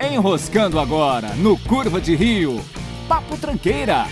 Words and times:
Enroscando 0.00 0.80
agora 0.80 1.34
no 1.36 1.58
Curva 1.58 2.00
de 2.00 2.16
Rio. 2.16 2.58
Papo 3.06 3.36
Tranqueira. 3.36 4.06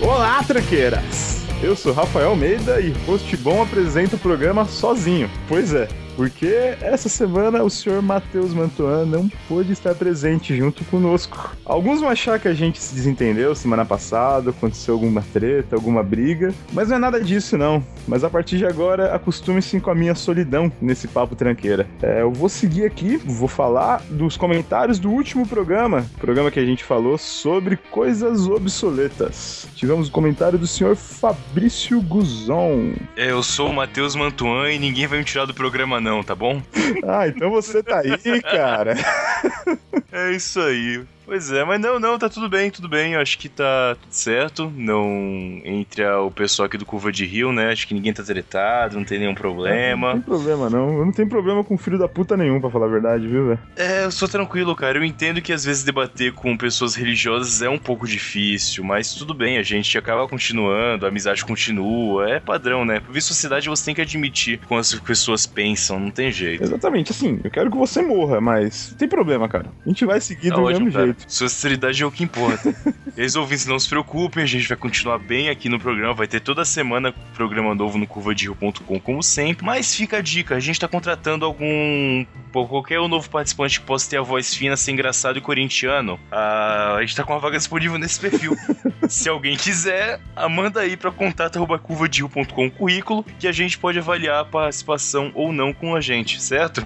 Olá, 0.00 0.40
tranqueiras! 0.44 1.44
Eu 1.60 1.74
sou 1.74 1.92
Rafael 1.92 2.30
Almeida 2.30 2.80
e 2.80 2.92
Host 3.04 3.36
Bom 3.38 3.60
apresenta 3.60 4.14
o 4.14 4.18
programa 4.18 4.64
sozinho. 4.64 5.28
Pois 5.48 5.74
é, 5.74 5.88
porque 6.16 6.76
essa 6.80 7.08
semana 7.08 7.62
o 7.62 7.70
senhor 7.70 8.02
Matheus 8.02 8.52
Mantuan 8.52 9.04
não 9.06 9.28
pôde 9.48 9.72
estar 9.72 9.94
presente 9.94 10.56
junto 10.56 10.84
conosco. 10.84 11.56
Alguns 11.64 12.00
vão 12.00 12.08
achar 12.08 12.38
que 12.38 12.48
a 12.48 12.54
gente 12.54 12.80
se 12.80 12.94
desentendeu 12.94 13.54
semana 13.54 13.84
passada, 13.84 14.50
aconteceu 14.50 14.94
alguma 14.94 15.22
treta, 15.32 15.76
alguma 15.76 16.02
briga, 16.02 16.52
mas 16.72 16.88
não 16.88 16.96
é 16.96 16.98
nada 16.98 17.22
disso 17.22 17.56
não. 17.56 17.82
Mas 18.06 18.24
a 18.24 18.30
partir 18.30 18.58
de 18.58 18.66
agora, 18.66 19.14
acostume-se 19.14 19.80
com 19.80 19.90
a 19.90 19.94
minha 19.94 20.14
solidão 20.14 20.70
nesse 20.80 21.08
papo 21.08 21.34
tranqueira. 21.34 21.86
É, 22.02 22.22
eu 22.22 22.32
vou 22.32 22.48
seguir 22.48 22.84
aqui, 22.84 23.16
vou 23.16 23.48
falar 23.48 24.02
dos 24.10 24.36
comentários 24.36 24.98
do 24.98 25.10
último 25.10 25.46
programa, 25.46 26.04
programa 26.18 26.50
que 26.50 26.60
a 26.60 26.64
gente 26.64 26.84
falou 26.84 27.16
sobre 27.16 27.76
coisas 27.76 28.46
obsoletas. 28.46 29.68
Tivemos 29.74 30.08
o 30.08 30.12
comentário 30.12 30.58
do 30.58 30.66
senhor 30.66 30.96
Fabrício 30.96 32.00
Guzon. 32.02 32.92
É, 33.16 33.30
eu 33.30 33.42
sou 33.42 33.70
o 33.70 33.74
Matheus 33.74 34.14
Mantuan 34.14 34.70
e 34.72 34.78
ninguém 34.78 35.06
vai 35.06 35.18
me 35.18 35.24
tirar 35.24 35.46
do 35.46 35.54
programa 35.54 36.00
não, 36.02 36.22
tá 36.22 36.34
bom? 36.34 36.60
Ah, 37.04 37.26
então 37.28 37.50
você 37.50 37.82
tá 37.82 38.00
aí, 38.00 38.42
cara. 38.42 38.94
É 40.12 40.30
isso 40.30 40.60
aí. 40.60 41.02
Pois 41.24 41.50
é, 41.50 41.64
mas 41.64 41.80
não, 41.80 41.98
não, 41.98 42.18
tá 42.18 42.28
tudo 42.28 42.48
bem, 42.48 42.70
tudo 42.70 42.88
bem. 42.88 43.14
Eu 43.14 43.20
acho 43.20 43.38
que 43.38 43.48
tá 43.48 43.96
tudo 44.00 44.12
certo. 44.12 44.70
Não 44.76 45.62
entre 45.64 46.04
a, 46.04 46.20
o 46.20 46.30
pessoal 46.30 46.66
aqui 46.66 46.76
do 46.76 46.84
Curva 46.84 47.10
de 47.10 47.24
Rio, 47.24 47.52
né? 47.52 47.70
Acho 47.70 47.88
que 47.88 47.94
ninguém 47.94 48.12
tá 48.12 48.22
tretado, 48.22 48.98
não 48.98 49.04
tem 49.04 49.18
nenhum 49.18 49.34
problema. 49.34 50.08
Não 50.08 50.20
tem 50.20 50.22
problema, 50.22 50.68
não. 50.68 50.98
Eu 50.98 51.06
não 51.06 51.12
tenho 51.12 51.28
problema 51.28 51.64
com 51.64 51.78
filho 51.78 51.98
da 51.98 52.06
puta 52.06 52.36
nenhum, 52.36 52.60
pra 52.60 52.68
falar 52.68 52.86
a 52.86 52.90
verdade, 52.90 53.26
viu, 53.26 53.46
velho? 53.46 53.58
É, 53.76 54.04
eu 54.04 54.10
sou 54.10 54.28
tranquilo, 54.28 54.76
cara. 54.76 54.98
Eu 54.98 55.04
entendo 55.04 55.40
que 55.40 55.54
às 55.54 55.64
vezes 55.64 55.84
debater 55.84 56.32
com 56.34 56.54
pessoas 56.54 56.94
religiosas 56.94 57.62
é 57.62 57.68
um 57.68 57.78
pouco 57.78 58.06
difícil, 58.06 58.84
mas 58.84 59.14
tudo 59.14 59.32
bem, 59.32 59.56
a 59.56 59.62
gente 59.62 59.96
acaba 59.96 60.28
continuando, 60.28 61.06
a 61.06 61.08
amizade 61.08 61.44
continua. 61.44 62.28
É 62.28 62.40
padrão, 62.40 62.84
né? 62.84 63.00
Por 63.00 63.12
ver 63.12 63.22
sociedade 63.22 63.70
você 63.70 63.86
tem 63.86 63.94
que 63.94 64.02
admitir 64.02 64.60
como 64.66 64.78
as 64.78 64.92
pessoas 64.94 65.46
pensam, 65.46 65.98
não 65.98 66.10
tem 66.10 66.30
jeito. 66.30 66.64
Exatamente, 66.64 67.12
assim, 67.12 67.40
eu 67.42 67.50
quero 67.50 67.70
que 67.70 67.76
você 67.78 68.02
morra, 68.02 68.40
mas 68.40 68.90
não 68.90 68.98
tem 68.98 69.08
problema, 69.08 69.31
cara. 69.48 69.66
A 69.84 69.88
gente 69.88 70.04
vai 70.04 70.20
seguir 70.20 70.50
Tá 70.50 70.56
do 70.56 70.62
ótimo, 70.62 70.86
mesmo 70.86 70.92
cara. 70.92 71.04
jeito. 71.06 71.24
Sua 71.28 71.48
sinceridade 71.48 72.02
é 72.02 72.06
o 72.06 72.10
que 72.10 72.24
importa. 72.24 72.74
Eles 73.16 73.36
ouvintes, 73.36 73.66
não 73.66 73.78
se 73.78 73.88
preocupem, 73.88 74.42
a 74.42 74.46
gente 74.46 74.66
vai 74.66 74.76
continuar 74.76 75.18
bem 75.18 75.48
aqui 75.50 75.68
no 75.68 75.78
programa. 75.78 76.14
Vai 76.14 76.26
ter 76.26 76.40
toda 76.40 76.64
semana 76.64 77.12
programa 77.34 77.74
novo 77.74 77.98
no 77.98 78.06
curvaderio.com, 78.06 78.98
como 79.00 79.22
sempre. 79.22 79.64
Mas 79.64 79.94
fica 79.94 80.18
a 80.18 80.20
dica: 80.20 80.54
a 80.56 80.60
gente 80.60 80.80
tá 80.80 80.88
contratando 80.88 81.44
algum. 81.44 82.24
pô, 82.52 82.66
qualquer 82.66 83.00
novo 83.08 83.28
participante 83.28 83.80
que 83.80 83.86
possa 83.86 84.08
ter 84.08 84.16
a 84.18 84.22
voz 84.22 84.54
fina, 84.54 84.76
ser 84.76 84.92
engraçado 84.92 85.38
e 85.38 85.40
corintiano. 85.40 86.18
Ah, 86.30 86.96
a 86.96 87.00
gente 87.00 87.14
tá 87.16 87.22
com 87.24 87.32
uma 87.32 87.40
vaga 87.40 87.58
disponível 87.58 87.98
nesse 87.98 88.18
perfil. 88.20 88.56
se 89.08 89.28
alguém 89.28 89.56
quiser, 89.56 90.20
manda 90.50 90.80
aí 90.80 90.96
pra 90.96 91.10
contato.curvaderio.com 91.10 92.66
o 92.66 92.70
currículo 92.70 93.24
que 93.38 93.46
a 93.46 93.52
gente 93.52 93.78
pode 93.78 93.98
avaliar 93.98 94.40
a 94.40 94.44
participação 94.44 95.30
ou 95.34 95.52
não 95.52 95.72
com 95.72 95.94
a 95.94 96.00
gente, 96.00 96.40
certo? 96.42 96.84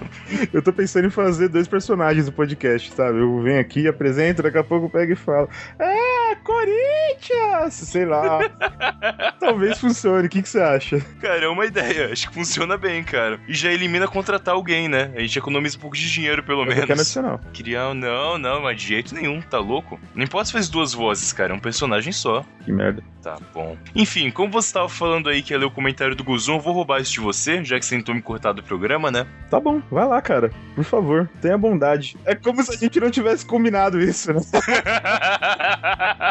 Eu 0.51 0.61
tô 0.61 0.73
pensando 0.73 1.07
em 1.07 1.09
fazer 1.09 1.47
dois 1.49 1.67
personagens 1.67 2.27
podcast, 2.37 2.93
sabe? 2.93 3.19
Eu 3.19 3.41
venho 3.41 3.59
aqui, 3.59 3.87
apresento, 3.87 4.43
daqui 4.43 4.59
a 4.59 4.63
pouco 4.63 4.89
pego 4.89 5.11
e 5.11 5.15
falo: 5.15 5.49
É, 5.79 6.16
Corinthians! 6.35 7.73
Sei 7.73 8.05
lá. 8.05 8.39
Talvez 9.39 9.79
funcione, 9.79 10.27
o 10.27 10.29
que, 10.29 10.41
que 10.41 10.49
você 10.49 10.59
acha? 10.61 10.99
Cara, 11.21 11.45
é 11.45 11.47
uma 11.47 11.65
ideia. 11.65 12.11
Acho 12.11 12.27
que 12.29 12.33
funciona 12.35 12.77
bem, 12.77 13.03
cara. 13.03 13.39
E 13.47 13.53
já 13.53 13.71
elimina 13.71 14.07
contratar 14.07 14.53
alguém, 14.55 14.87
né? 14.87 15.11
A 15.15 15.19
gente 15.21 15.39
economiza 15.39 15.77
um 15.77 15.81
pouco 15.81 15.95
de 15.95 16.11
dinheiro, 16.11 16.43
pelo 16.43 16.63
Eu 16.63 16.67
quero 16.67 16.79
menos. 16.87 16.99
adicional. 17.01 17.39
Criar. 17.53 17.93
Não, 17.93 18.37
não, 18.37 18.61
mas 18.61 18.77
de 18.81 18.87
jeito 18.87 19.13
nenhum, 19.15 19.41
tá 19.41 19.59
louco? 19.59 19.99
Não 20.13 20.23
importa 20.23 20.61
se 20.61 20.71
duas 20.71 20.93
vozes, 20.93 21.31
cara. 21.31 21.53
É 21.53 21.55
um 21.55 21.59
personagem 21.59 22.11
só. 22.11 22.43
Que 22.65 22.71
merda. 22.71 23.01
Tá 23.21 23.37
bom. 23.53 23.77
Enfim, 23.95 24.31
como 24.31 24.51
você 24.51 24.73
tava 24.73 24.87
falando 24.87 25.27
aí 25.29 25.41
que 25.41 25.53
ia 25.53 25.59
ler 25.59 25.65
o 25.65 25.71
comentário 25.71 26.15
do 26.15 26.23
Guzon, 26.23 26.55
eu 26.55 26.59
vou 26.61 26.73
roubar 26.73 27.01
isso 27.01 27.11
de 27.11 27.19
você, 27.19 27.63
já 27.63 27.77
que 27.77 27.85
você 27.85 27.95
tentou 27.97 28.15
me 28.15 28.21
cortar 28.21 28.53
do 28.53 28.63
programa, 28.63 29.11
né? 29.11 29.27
Tá 29.49 29.59
bom, 29.59 29.81
vai 29.91 30.05
lá, 30.07 30.21
cara. 30.21 30.51
Por 30.75 30.83
favor, 30.83 31.29
tenha 31.41 31.57
bondade. 31.57 32.15
É 32.25 32.33
como 32.35 32.63
se 32.63 32.73
a 32.73 32.77
gente 32.77 32.99
não 32.99 33.09
tivesse 33.11 33.45
combinado 33.45 33.99
isso, 33.99 34.31
né? 34.33 34.39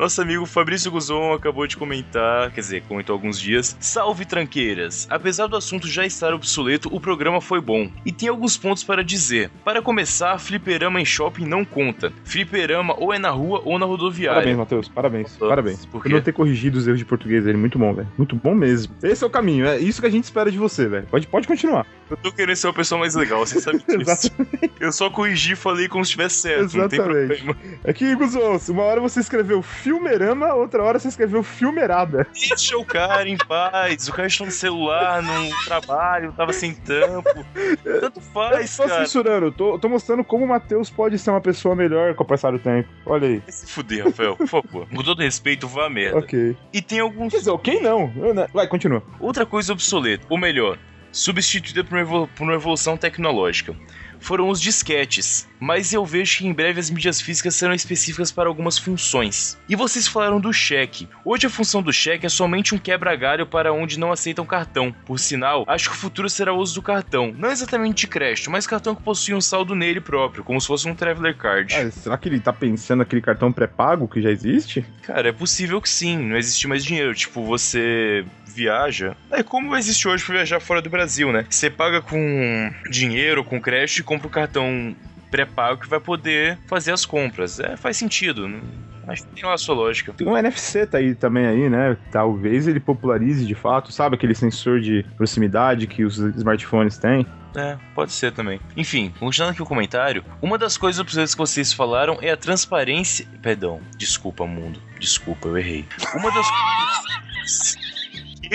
Nosso 0.00 0.22
amigo 0.22 0.46
Fabrício 0.46 0.90
Guzon 0.90 1.34
acabou 1.34 1.66
de 1.66 1.76
comentar, 1.76 2.50
quer 2.52 2.62
dizer, 2.62 2.82
comentou 2.88 3.12
há 3.12 3.18
alguns 3.18 3.38
dias. 3.38 3.76
Salve 3.78 4.24
tranqueiras! 4.24 5.06
Apesar 5.10 5.46
do 5.46 5.58
assunto 5.58 5.86
já 5.86 6.06
estar 6.06 6.32
obsoleto, 6.32 6.88
o 6.90 6.98
programa 6.98 7.38
foi 7.38 7.60
bom. 7.60 7.86
E 8.02 8.10
tem 8.10 8.26
alguns 8.30 8.56
pontos 8.56 8.82
para 8.82 9.04
dizer. 9.04 9.50
Para 9.62 9.82
começar, 9.82 10.38
fliperama 10.38 11.02
em 11.02 11.04
shopping 11.04 11.44
não 11.44 11.66
conta. 11.66 12.10
Fliperama 12.24 12.94
ou 12.98 13.12
é 13.12 13.18
na 13.18 13.28
rua 13.28 13.60
ou 13.62 13.78
na 13.78 13.84
rodoviária. 13.84 14.36
Parabéns, 14.36 14.56
Matheus. 14.56 14.88
Parabéns. 14.88 15.36
Ah, 15.38 15.48
Parabéns. 15.48 15.84
por 15.84 16.08
não 16.08 16.22
ter 16.22 16.32
corrigido 16.32 16.78
os 16.78 16.88
erros 16.88 16.98
de 16.98 17.04
português 17.04 17.44
dele. 17.44 17.58
Muito 17.58 17.78
bom, 17.78 17.92
velho. 17.92 18.08
Muito 18.16 18.34
bom 18.34 18.54
mesmo. 18.54 18.96
Esse 19.02 19.22
é 19.22 19.26
o 19.26 19.30
caminho. 19.30 19.66
É 19.66 19.78
isso 19.78 20.00
que 20.00 20.06
a 20.06 20.10
gente 20.10 20.24
espera 20.24 20.50
de 20.50 20.56
você, 20.56 20.88
velho. 20.88 21.06
Pode, 21.10 21.26
pode 21.26 21.46
continuar. 21.46 21.86
Eu 22.08 22.16
tô 22.16 22.32
querendo 22.32 22.56
ser 22.56 22.66
uma 22.66 22.72
pessoa 22.74 22.98
mais 22.98 23.14
legal, 23.14 23.46
você 23.46 23.60
sabe 23.60 23.84
disso. 23.86 24.32
Eu 24.80 24.90
só 24.92 25.10
corrigi 25.10 25.52
e 25.52 25.56
falei 25.56 25.88
como 25.88 26.02
se 26.04 26.08
estivesse 26.08 26.36
certo, 26.40 26.76
não 26.76 26.88
tem 26.88 26.98
Exatamente. 26.98 27.42
problema. 27.44 27.56
É 27.84 27.92
que, 27.92 28.14
Guzon, 28.16 28.58
uma 28.70 28.82
hora 28.82 29.00
você 29.00 29.20
escreveu 29.20 29.62
filmerama, 29.90 30.54
outra 30.54 30.82
hora 30.84 30.98
você 31.00 31.08
escreveu 31.08 31.42
filmerada. 31.42 32.26
Deixa 32.32 32.78
o 32.78 32.84
cara 32.84 33.28
em 33.28 33.36
paz, 33.36 34.06
o 34.08 34.12
cara 34.12 34.28
está 34.28 34.44
no 34.44 34.50
celular, 34.50 35.20
no 35.20 35.64
trabalho, 35.64 36.32
tava 36.32 36.52
sem 36.52 36.72
tampo. 36.74 37.44
Tanto 37.82 38.20
Eu 38.20 38.22
faz, 38.32 38.76
tô 38.76 38.84
cara. 38.84 39.00
censurando, 39.04 39.46
eu 39.46 39.52
tô, 39.52 39.78
tô 39.78 39.88
mostrando 39.88 40.22
como 40.22 40.44
o 40.44 40.48
Matheus 40.48 40.88
pode 40.88 41.18
ser 41.18 41.30
uma 41.30 41.40
pessoa 41.40 41.74
melhor 41.74 42.14
com 42.14 42.22
o 42.22 42.26
passar 42.26 42.52
do 42.52 42.58
tempo. 42.60 42.88
Olha 43.04 43.26
aí. 43.26 43.38
Vai 43.40 43.52
se 43.52 43.66
fuder, 43.66 44.04
Rafael, 44.04 44.36
por 44.36 44.46
favor. 44.46 44.86
Com 44.88 45.02
todo 45.02 45.20
respeito, 45.22 45.66
vá 45.66 45.86
a 45.86 45.90
merda. 45.90 46.18
Ok. 46.18 46.56
E 46.72 46.80
tem 46.80 47.00
alguns. 47.00 47.32
Quer 47.32 47.38
dizer, 47.38 47.50
ok 47.50 47.80
não. 47.80 48.12
Eu, 48.16 48.32
né? 48.32 48.46
Vai, 48.54 48.68
continua. 48.68 49.02
Outra 49.18 49.44
coisa 49.44 49.72
obsoleta, 49.72 50.24
ou 50.28 50.38
melhor, 50.38 50.78
substituída 51.12 51.84
por 51.84 51.98
uma, 52.40 52.54
evolução 52.54 52.96
tecnológica. 52.96 53.74
Foram 54.20 54.50
os 54.50 54.60
disquetes, 54.60 55.48
mas 55.58 55.94
eu 55.94 56.04
vejo 56.04 56.38
que 56.38 56.46
em 56.46 56.52
breve 56.52 56.78
as 56.78 56.90
mídias 56.90 57.22
físicas 57.22 57.54
serão 57.54 57.72
específicas 57.72 58.30
para 58.30 58.48
algumas 58.48 58.78
funções. 58.78 59.58
E 59.66 59.74
vocês 59.74 60.06
falaram 60.06 60.38
do 60.38 60.52
cheque. 60.52 61.08
Hoje 61.24 61.46
a 61.46 61.50
função 61.50 61.82
do 61.82 61.92
cheque 61.92 62.26
é 62.26 62.28
somente 62.28 62.74
um 62.74 62.78
quebra-galho 62.78 63.46
para 63.46 63.72
onde 63.72 63.98
não 63.98 64.12
aceitam 64.12 64.44
cartão. 64.44 64.94
Por 65.06 65.18
sinal, 65.18 65.64
acho 65.66 65.88
que 65.88 65.96
o 65.96 65.98
futuro 65.98 66.28
será 66.28 66.52
o 66.52 66.58
uso 66.58 66.74
do 66.74 66.82
cartão. 66.82 67.34
Não 67.36 67.50
exatamente 67.50 68.02
de 68.02 68.06
crédito, 68.08 68.50
mas 68.50 68.66
cartão 68.66 68.94
que 68.94 69.02
possui 69.02 69.34
um 69.34 69.40
saldo 69.40 69.74
nele 69.74 70.02
próprio, 70.02 70.44
como 70.44 70.60
se 70.60 70.66
fosse 70.66 70.86
um 70.86 70.94
Traveler 70.94 71.36
Card. 71.36 71.74
Ah, 71.74 71.90
será 71.90 72.18
que 72.18 72.28
ele 72.28 72.40
tá 72.40 72.52
pensando 72.52 72.98
naquele 72.98 73.22
cartão 73.22 73.50
pré-pago 73.50 74.06
que 74.06 74.20
já 74.20 74.30
existe? 74.30 74.84
Cara, 75.02 75.30
é 75.30 75.32
possível 75.32 75.80
que 75.80 75.88
sim, 75.88 76.18
não 76.18 76.36
existe 76.36 76.68
mais 76.68 76.84
dinheiro. 76.84 77.14
Tipo, 77.14 77.42
você 77.42 78.24
viaja. 78.54 79.16
É 79.30 79.42
como 79.42 79.76
existe 79.76 80.06
hoje 80.08 80.24
pra 80.24 80.36
viajar 80.36 80.60
fora 80.60 80.82
do 80.82 80.90
Brasil, 80.90 81.32
né? 81.32 81.46
Você 81.48 81.70
paga 81.70 82.00
com 82.00 82.72
dinheiro, 82.90 83.44
com 83.44 83.60
crédito 83.60 83.98
e 83.98 84.02
compra 84.02 84.26
o 84.26 84.30
cartão 84.30 84.94
pré-pago 85.30 85.80
que 85.80 85.88
vai 85.88 86.00
poder 86.00 86.58
fazer 86.66 86.92
as 86.92 87.06
compras. 87.06 87.60
É, 87.60 87.76
faz 87.76 87.96
sentido. 87.96 88.48
né? 88.48 88.60
Acho 89.06 89.24
que 89.24 89.34
tem 89.34 89.44
lá 89.44 89.54
a 89.54 89.58
sua 89.58 89.74
lógica. 89.74 90.12
Tem 90.12 90.26
um 90.26 90.36
NFC 90.36 90.86
tá 90.86 90.98
aí 90.98 91.14
também 91.14 91.46
aí, 91.46 91.68
né? 91.68 91.96
Talvez 92.12 92.68
ele 92.68 92.78
popularize 92.78 93.46
de 93.46 93.54
fato, 93.54 93.92
sabe? 93.92 94.14
Aquele 94.16 94.34
sensor 94.34 94.80
de 94.80 95.04
proximidade 95.16 95.86
que 95.86 96.04
os 96.04 96.18
smartphones 96.18 96.98
têm. 96.98 97.26
É, 97.56 97.76
pode 97.94 98.12
ser 98.12 98.32
também. 98.32 98.60
Enfim, 98.76 99.12
continuando 99.18 99.52
aqui 99.52 99.62
o 99.62 99.66
comentário, 99.66 100.24
uma 100.40 100.56
das 100.56 100.76
coisas 100.76 101.00
obsoletas 101.00 101.34
que 101.34 101.38
vocês 101.40 101.72
falaram 101.72 102.18
é 102.22 102.30
a 102.30 102.36
transparência. 102.36 103.26
Perdão, 103.42 103.80
desculpa, 103.96 104.46
mundo. 104.46 104.80
Desculpa, 105.00 105.48
eu 105.48 105.58
errei. 105.58 105.84
Uma 106.14 106.30
das 106.30 106.46
coisas. 106.48 107.90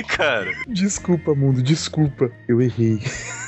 cara? 0.03 0.51
Desculpa, 0.67 1.33
mundo, 1.35 1.61
desculpa. 1.61 2.31
Eu 2.47 2.61
errei. 2.61 2.99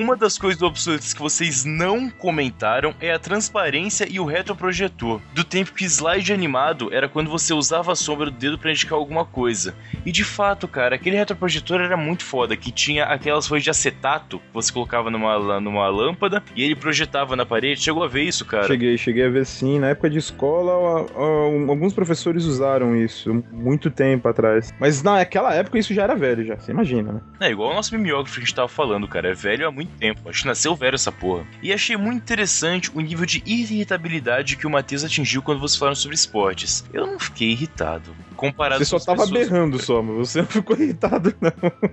Uma 0.00 0.14
das 0.14 0.38
coisas 0.38 0.62
obsoletas 0.62 1.12
que 1.12 1.20
vocês 1.20 1.64
não 1.64 2.08
comentaram 2.08 2.94
é 3.00 3.12
a 3.12 3.18
transparência 3.18 4.06
e 4.08 4.20
o 4.20 4.24
retroprojetor. 4.24 5.20
Do 5.34 5.42
tempo 5.42 5.72
que 5.74 5.84
slide 5.84 6.32
animado 6.32 6.88
era 6.94 7.08
quando 7.08 7.28
você 7.28 7.52
usava 7.52 7.90
a 7.90 7.96
sombra 7.96 8.26
do 8.26 8.30
dedo 8.30 8.56
pra 8.56 8.70
indicar 8.70 8.96
alguma 8.96 9.24
coisa. 9.24 9.74
E 10.06 10.12
de 10.12 10.22
fato, 10.22 10.68
cara, 10.68 10.94
aquele 10.94 11.16
retroprojetor 11.16 11.80
era 11.80 11.96
muito 11.96 12.24
foda, 12.24 12.56
que 12.56 12.70
tinha 12.70 13.06
aquelas 13.06 13.48
folhas 13.48 13.64
de 13.64 13.70
acetato 13.70 14.38
que 14.38 14.44
você 14.54 14.72
colocava 14.72 15.10
numa, 15.10 15.58
numa 15.58 15.88
lâmpada 15.88 16.44
e 16.54 16.62
ele 16.62 16.76
projetava 16.76 17.34
na 17.34 17.44
parede. 17.44 17.82
Chegou 17.82 18.04
a 18.04 18.08
ver 18.08 18.22
isso, 18.22 18.44
cara? 18.44 18.68
Cheguei, 18.68 18.96
cheguei 18.96 19.26
a 19.26 19.30
ver 19.30 19.44
sim. 19.46 19.80
Na 19.80 19.88
época 19.88 20.08
de 20.08 20.18
escola, 20.18 20.72
a- 21.00 21.20
a- 21.20 21.70
alguns 21.70 21.92
professores 21.92 22.44
usaram 22.44 22.94
isso 22.94 23.42
muito 23.50 23.90
tempo 23.90 24.28
atrás. 24.28 24.72
Mas 24.78 25.02
naquela 25.02 25.52
época 25.52 25.76
isso 25.76 25.92
já 25.92 26.04
era 26.04 26.14
velho, 26.14 26.44
já. 26.44 26.56
Você 26.56 26.70
imagina, 26.70 27.12
né? 27.14 27.20
É 27.40 27.50
igual 27.50 27.72
o 27.72 27.74
nosso 27.74 27.92
mimeógrafo 27.96 28.34
que 28.34 28.40
a 28.40 28.44
gente 28.44 28.54
tava 28.54 28.68
falando, 28.68 29.08
cara. 29.08 29.30
É 29.30 29.34
velho 29.34 29.66
há 29.66 29.72
muito 29.72 29.87
muito 29.88 29.98
tempo. 29.98 30.28
Acho 30.28 30.42
que 30.42 30.48
nasceu 30.48 30.74
velho 30.76 30.94
essa 30.94 31.10
porra. 31.10 31.46
E 31.62 31.72
achei 31.72 31.96
muito 31.96 32.22
interessante 32.22 32.90
o 32.94 33.00
nível 33.00 33.26
de 33.26 33.42
irritabilidade 33.44 34.56
que 34.56 34.66
o 34.66 34.70
Matheus 34.70 35.04
atingiu 35.04 35.42
quando 35.42 35.60
vocês 35.60 35.78
falaram 35.78 35.96
sobre 35.96 36.14
esportes. 36.14 36.84
Eu 36.92 37.06
não 37.06 37.18
fiquei 37.18 37.50
irritado. 37.50 38.14
Comparado 38.36 38.84
Você 38.84 38.90
só 38.90 38.98
tava 38.98 39.22
pessoas... 39.22 39.48
berrando 39.48 39.82
só, 39.82 40.02
mas 40.02 40.16
você 40.16 40.40
não 40.42 40.48
ficou 40.48 40.76
irritado, 40.76 41.34
não. 41.40 41.52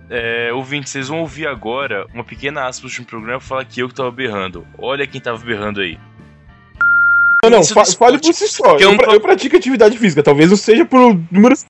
É, 0.10 0.52
ouvinte, 0.54 0.90
vocês 0.90 1.08
vão 1.08 1.22
ouvir 1.22 1.48
agora 1.48 2.06
uma 2.14 2.24
pequena 2.24 2.68
aspas 2.68 2.92
de 2.92 3.02
um 3.02 3.06
programa 3.06 3.40
falar 3.40 3.66
que 3.66 3.82
eu 3.82 3.90
que 3.90 3.96
tava 3.96 4.12
berrando. 4.12 4.66
Olha 4.78 5.08
quem 5.08 5.20
tava 5.20 5.44
berrando 5.44 5.82
aí. 5.82 5.98
Não, 7.44 7.50
não, 7.50 7.64
fa 7.64 7.86
fale 7.86 8.20
por 8.20 8.34
si 8.34 8.48
só. 8.48 8.78
Eu, 8.78 8.94
eu, 8.94 9.12
eu, 9.14 9.22
pratico 9.22 9.56
atividade 9.56 9.98
física, 9.98 10.24
talvez 10.24 10.50
não 10.50 10.58
seja 10.58 10.84
por 10.84 11.00
números. 11.32 11.66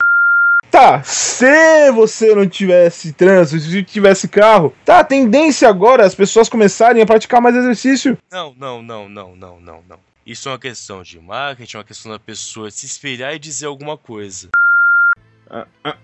Tá, 0.76 1.02
se 1.04 1.90
você 1.94 2.36
não 2.36 2.46
tivesse 2.46 3.14
trânsito, 3.14 3.64
se 3.64 3.82
tivesse 3.82 4.28
carro, 4.28 4.76
tá, 4.84 5.00
a 5.00 5.04
tendência 5.06 5.70
agora 5.70 6.04
é 6.04 6.06
as 6.06 6.14
pessoas 6.14 6.50
começarem 6.50 7.02
a 7.02 7.06
praticar 7.06 7.42
mais 7.42 7.56
exercício. 7.56 8.18
Não, 8.30 8.54
não, 8.60 8.82
não, 8.82 9.08
não, 9.08 9.36
não, 9.38 9.62
não, 9.62 9.84
não. 9.88 10.00
Isso 10.26 10.50
é 10.50 10.52
uma 10.52 10.60
questão 10.60 11.02
de 11.02 11.18
marketing, 11.18 11.78
é 11.78 11.80
uma 11.80 11.86
questão 11.86 12.12
da 12.12 12.20
pessoa 12.20 12.70
se 12.70 12.86
espelhar 12.86 13.34
e 13.34 13.40
dizer 13.40 13.68
alguma 13.68 13.98
coisa. 13.98 14.50
Ah, 15.50 15.68
ah, 15.84 15.96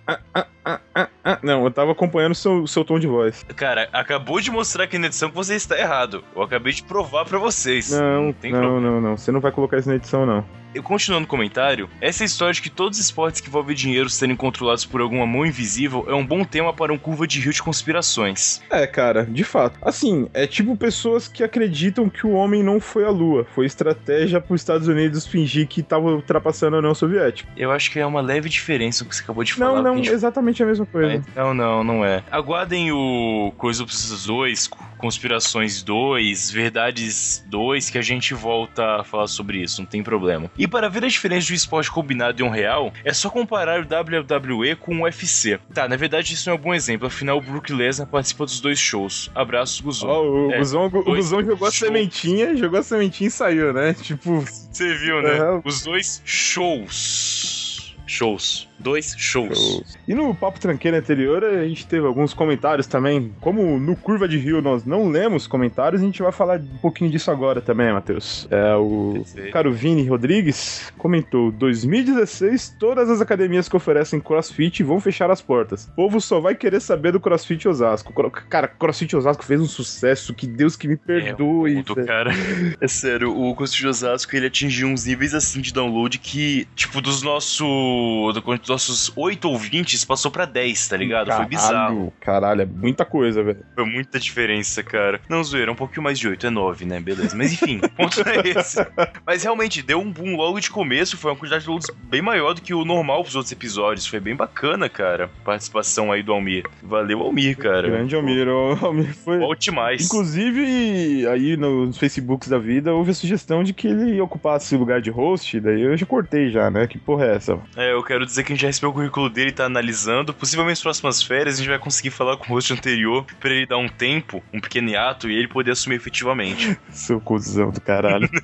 ah, 1.23 1.39
não, 1.41 1.63
eu 1.63 1.71
tava 1.71 1.91
acompanhando 1.91 2.33
o 2.33 2.35
seu, 2.35 2.67
seu 2.67 2.85
tom 2.85 2.99
de 2.99 3.07
voz. 3.07 3.43
Cara, 3.55 3.89
acabou 3.91 4.39
de 4.39 4.51
mostrar 4.51 4.83
aqui 4.83 4.97
na 4.97 5.07
edição 5.07 5.29
que 5.29 5.35
você 5.35 5.55
está 5.55 5.77
errado. 5.77 6.23
Eu 6.35 6.41
acabei 6.41 6.73
de 6.73 6.83
provar 6.83 7.25
para 7.25 7.39
vocês. 7.39 7.91
Não, 7.91 8.01
não, 8.01 8.23
não, 8.25 8.33
problema. 8.33 8.79
não, 8.79 9.01
não. 9.01 9.17
Você 9.17 9.31
não 9.31 9.39
vai 9.39 9.51
colocar 9.51 9.77
isso 9.77 9.89
na 9.89 9.95
edição, 9.95 10.25
não 10.25 10.45
eu 10.73 10.81
continuando 10.81 11.25
o 11.25 11.27
comentário, 11.27 11.89
essa 11.99 12.23
história 12.23 12.53
de 12.53 12.61
que 12.61 12.69
todos 12.69 12.97
os 12.97 13.05
esportes 13.05 13.41
que 13.41 13.49
envolvem 13.49 13.75
dinheiro 13.75 14.09
serem 14.09 14.35
controlados 14.35 14.85
por 14.85 15.01
alguma 15.01 15.25
mão 15.25 15.45
invisível 15.45 16.05
é 16.07 16.13
um 16.13 16.25
bom 16.25 16.43
tema 16.43 16.73
para 16.73 16.93
um 16.93 16.97
curva 16.97 17.27
de 17.27 17.39
rio 17.39 17.51
de 17.51 17.61
conspirações. 17.61 18.61
É, 18.69 18.87
cara, 18.87 19.25
de 19.25 19.43
fato. 19.43 19.77
Assim, 19.81 20.29
é 20.33 20.47
tipo 20.47 20.75
pessoas 20.77 21.27
que 21.27 21.43
acreditam 21.43 22.09
que 22.09 22.25
o 22.25 22.31
homem 22.31 22.63
não 22.63 22.79
foi 22.79 23.05
à 23.05 23.09
lua, 23.09 23.45
foi 23.53 23.65
estratégia 23.65 24.39
para 24.39 24.53
os 24.53 24.61
Estados 24.61 24.87
Unidos 24.87 25.27
fingir 25.27 25.67
que 25.67 25.81
estava 25.81 26.09
ultrapassando 26.09 26.75
a 26.75 26.79
União 26.79 26.95
Soviética. 26.95 27.49
Eu 27.57 27.71
acho 27.71 27.91
que 27.91 27.99
é 27.99 28.05
uma 28.05 28.21
leve 28.21 28.49
diferença 28.49 29.03
o 29.03 29.07
que 29.07 29.15
você 29.15 29.23
acabou 29.31 29.43
de 29.43 29.53
falar. 29.53 29.81
Não, 29.81 29.83
não, 29.83 29.97
gente... 29.97 30.09
exatamente 30.09 30.61
a 30.61 30.65
mesma 30.65 30.85
coisa. 30.85 31.23
Não, 31.35 31.53
não, 31.53 31.83
não 31.83 32.05
é. 32.05 32.23
Aguardem 32.29 32.91
o 32.91 33.51
Coisa 33.57 33.83
dos 33.85 34.25
Dois, 34.25 34.69
Conspirações 34.97 35.81
2, 35.81 36.51
Verdades 36.51 37.43
2, 37.47 37.89
que 37.89 37.97
a 37.97 38.01
gente 38.01 38.33
volta 38.33 39.01
a 39.01 39.03
falar 39.03 39.27
sobre 39.27 39.59
isso, 39.59 39.81
não 39.81 39.87
tem 39.87 40.03
problema. 40.03 40.51
E 40.57 40.67
para 40.67 40.89
ver 40.89 41.05
a 41.05 41.07
diferença 41.07 41.47
de 41.47 41.53
um 41.53 41.55
esporte 41.55 41.89
combinado 41.89 42.41
e 42.41 42.43
um 42.43 42.49
real, 42.49 42.93
é 43.03 43.13
só 43.13 43.29
comparar 43.29 43.81
o 43.81 43.83
WWE 43.83 44.75
com 44.75 44.95
o 44.97 45.03
UFC. 45.03 45.59
Tá, 45.73 45.87
na 45.87 45.95
verdade 45.95 46.33
isso 46.33 46.49
não 46.49 46.55
é 46.55 46.59
um 46.59 46.61
bom 46.61 46.73
exemplo, 46.73 47.07
afinal 47.07 47.37
o 47.37 47.41
Brook 47.41 47.71
Lesnar 47.73 48.07
participa 48.07 48.45
dos 48.45 48.59
dois 48.59 48.77
shows. 48.77 49.31
Abraços, 49.33 49.79
Guzon. 49.81 50.07
Oh, 50.07 50.47
o, 50.47 50.51
é, 50.51 50.57
Guzon, 50.57 50.85
o 50.85 51.03
Guzon 51.03 51.43
jogou 51.43 51.67
a 51.67 51.71
sementinha, 51.71 52.55
jogou 52.55 52.79
a 52.79 52.83
sementinha 52.83 53.27
e 53.27 53.31
saiu, 53.31 53.73
né? 53.73 53.93
Tipo... 53.93 54.41
Você 54.41 54.95
viu, 54.95 55.21
né? 55.21 55.41
Uhum. 55.41 55.61
Os 55.65 55.83
dois 55.83 56.21
shows. 56.25 57.95
Shows 58.05 58.70
dois 58.81 59.15
shows. 59.17 59.97
E 60.07 60.13
no 60.13 60.33
Papo 60.33 60.59
Tranqueiro 60.59 60.97
anterior, 60.97 61.43
a 61.43 61.67
gente 61.67 61.85
teve 61.87 62.05
alguns 62.05 62.33
comentários 62.33 62.87
também. 62.87 63.31
Como 63.39 63.79
no 63.79 63.95
Curva 63.95 64.27
de 64.27 64.37
Rio 64.37 64.61
nós 64.61 64.85
não 64.85 65.09
lemos 65.09 65.47
comentários, 65.47 66.01
a 66.01 66.05
gente 66.05 66.21
vai 66.21 66.31
falar 66.31 66.59
um 66.59 66.77
pouquinho 66.77 67.09
disso 67.09 67.31
agora 67.31 67.61
também, 67.61 67.91
Matheus. 67.93 68.47
É, 68.49 68.75
o 68.75 69.23
caro 69.51 69.71
Vini 69.71 70.07
Rodrigues 70.07 70.91
comentou: 70.97 71.51
2016, 71.51 72.75
todas 72.79 73.09
as 73.09 73.21
academias 73.21 73.69
que 73.69 73.75
oferecem 73.75 74.19
crossfit 74.19 74.83
vão 74.83 74.99
fechar 74.99 75.29
as 75.29 75.41
portas. 75.41 75.85
O 75.85 75.91
povo 75.95 76.21
só 76.21 76.39
vai 76.39 76.55
querer 76.55 76.79
saber 76.79 77.11
do 77.11 77.19
crossfit 77.19 77.67
Osasco. 77.67 78.13
Cara, 78.49 78.67
crossfit 78.67 79.15
Osasco 79.15 79.43
fez 79.43 79.61
um 79.61 79.67
sucesso, 79.67 80.33
que 80.33 80.47
Deus 80.47 80.75
que 80.75 80.87
me 80.87 80.97
perdoe. 80.97 81.83
É, 81.97 82.03
cara. 82.05 82.31
é 82.79 82.87
sério, 82.87 83.35
o 83.37 83.55
crossfit 83.55 83.87
Osasco 83.87 84.35
ele 84.35 84.47
atingiu 84.47 84.87
uns 84.87 85.05
níveis 85.05 85.33
assim 85.33 85.61
de 85.61 85.73
download 85.73 86.17
que, 86.17 86.67
tipo, 86.75 87.01
dos 87.01 87.21
nossos. 87.21 87.57
Do, 87.59 88.41
nossos 88.71 89.11
8 89.15 89.49
ouvintes 89.49 90.03
passou 90.05 90.31
pra 90.31 90.45
10, 90.45 90.87
tá 90.87 90.97
ligado? 90.97 91.27
Caralho, 91.27 91.43
Foi 91.43 91.49
bizarro. 91.49 92.13
Caralho, 92.19 92.61
é 92.61 92.65
muita 92.65 93.05
coisa, 93.05 93.43
velho. 93.43 93.63
Foi 93.75 93.85
muita 93.85 94.19
diferença, 94.19 94.81
cara. 94.83 95.19
Não, 95.29 95.43
zoeira, 95.43 95.71
um 95.71 95.75
pouquinho 95.75 96.03
mais 96.03 96.17
de 96.17 96.27
8, 96.27 96.47
é 96.47 96.49
9, 96.49 96.85
né? 96.85 96.99
Beleza. 96.99 97.35
Mas 97.35 97.53
enfim, 97.53 97.79
o 97.83 97.89
ponto 97.89 98.21
é 98.27 98.59
esse. 98.59 98.79
Mas 99.25 99.43
realmente, 99.43 99.81
deu 99.81 99.99
um 99.99 100.11
boom 100.11 100.35
logo 100.35 100.59
de 100.59 100.69
começo, 100.69 101.17
foi 101.17 101.31
uma 101.31 101.37
quantidade 101.37 101.61
de 101.61 101.67
downloads 101.67 101.89
bem 102.03 102.21
maior 102.21 102.53
do 102.53 102.61
que 102.61 102.73
o 102.73 102.85
normal 102.85 103.21
pros 103.23 103.35
outros 103.35 103.51
episódios. 103.51 104.07
Foi 104.07 104.19
bem 104.19 104.35
bacana, 104.35 104.89
cara. 104.89 105.29
Participação 105.43 106.11
aí 106.11 106.23
do 106.23 106.31
Almir. 106.31 106.65
Valeu, 106.81 107.21
Almir, 107.21 107.57
cara. 107.57 107.89
Grande 107.89 108.15
Almir. 108.15 108.47
O 108.47 108.85
Almir 108.85 109.13
foi. 109.15 109.39
Volte 109.39 109.71
mais. 109.71 110.05
Inclusive, 110.05 111.27
aí 111.27 111.57
nos 111.57 111.97
Facebooks 111.97 112.47
da 112.47 112.57
vida, 112.57 112.93
houve 112.93 113.11
a 113.11 113.13
sugestão 113.13 113.63
de 113.63 113.73
que 113.73 113.87
ele 113.87 114.19
ocupasse 114.21 114.75
o 114.75 114.79
lugar 114.79 115.01
de 115.01 115.09
host, 115.09 115.59
daí 115.59 115.81
eu 115.81 115.95
já 115.97 116.05
cortei 116.05 116.49
já, 116.49 116.69
né? 116.69 116.87
Que 116.87 116.97
porra 116.97 117.25
é 117.25 117.35
essa? 117.35 117.59
É, 117.75 117.93
eu 117.93 118.03
quero 118.03 118.25
dizer 118.25 118.43
que 118.43 118.53
a 118.53 118.55
gente 118.55 118.60
já 118.61 118.67
recebeu 118.67 118.91
o 118.91 118.93
currículo 118.93 119.29
dele, 119.29 119.51
tá 119.51 119.65
analisando. 119.65 120.33
Possivelmente 120.33 120.77
nas 120.77 120.81
próximas 120.81 121.23
férias 121.23 121.55
a 121.55 121.57
gente 121.57 121.69
vai 121.69 121.79
conseguir 121.79 122.11
falar 122.11 122.37
com 122.37 122.45
o 122.45 122.55
host 122.55 122.71
anterior 122.71 123.25
pra 123.39 123.49
ele 123.49 123.65
dar 123.65 123.77
um 123.77 123.87
tempo, 123.87 124.43
um 124.53 124.59
pequeno 124.59 124.89
hiato, 124.89 125.29
e 125.29 125.35
ele 125.35 125.47
poder 125.47 125.71
assumir 125.71 125.95
efetivamente. 125.95 126.77
Seu 126.89 127.19
cuzão 127.19 127.71
do 127.71 127.81
caralho. 127.81 128.29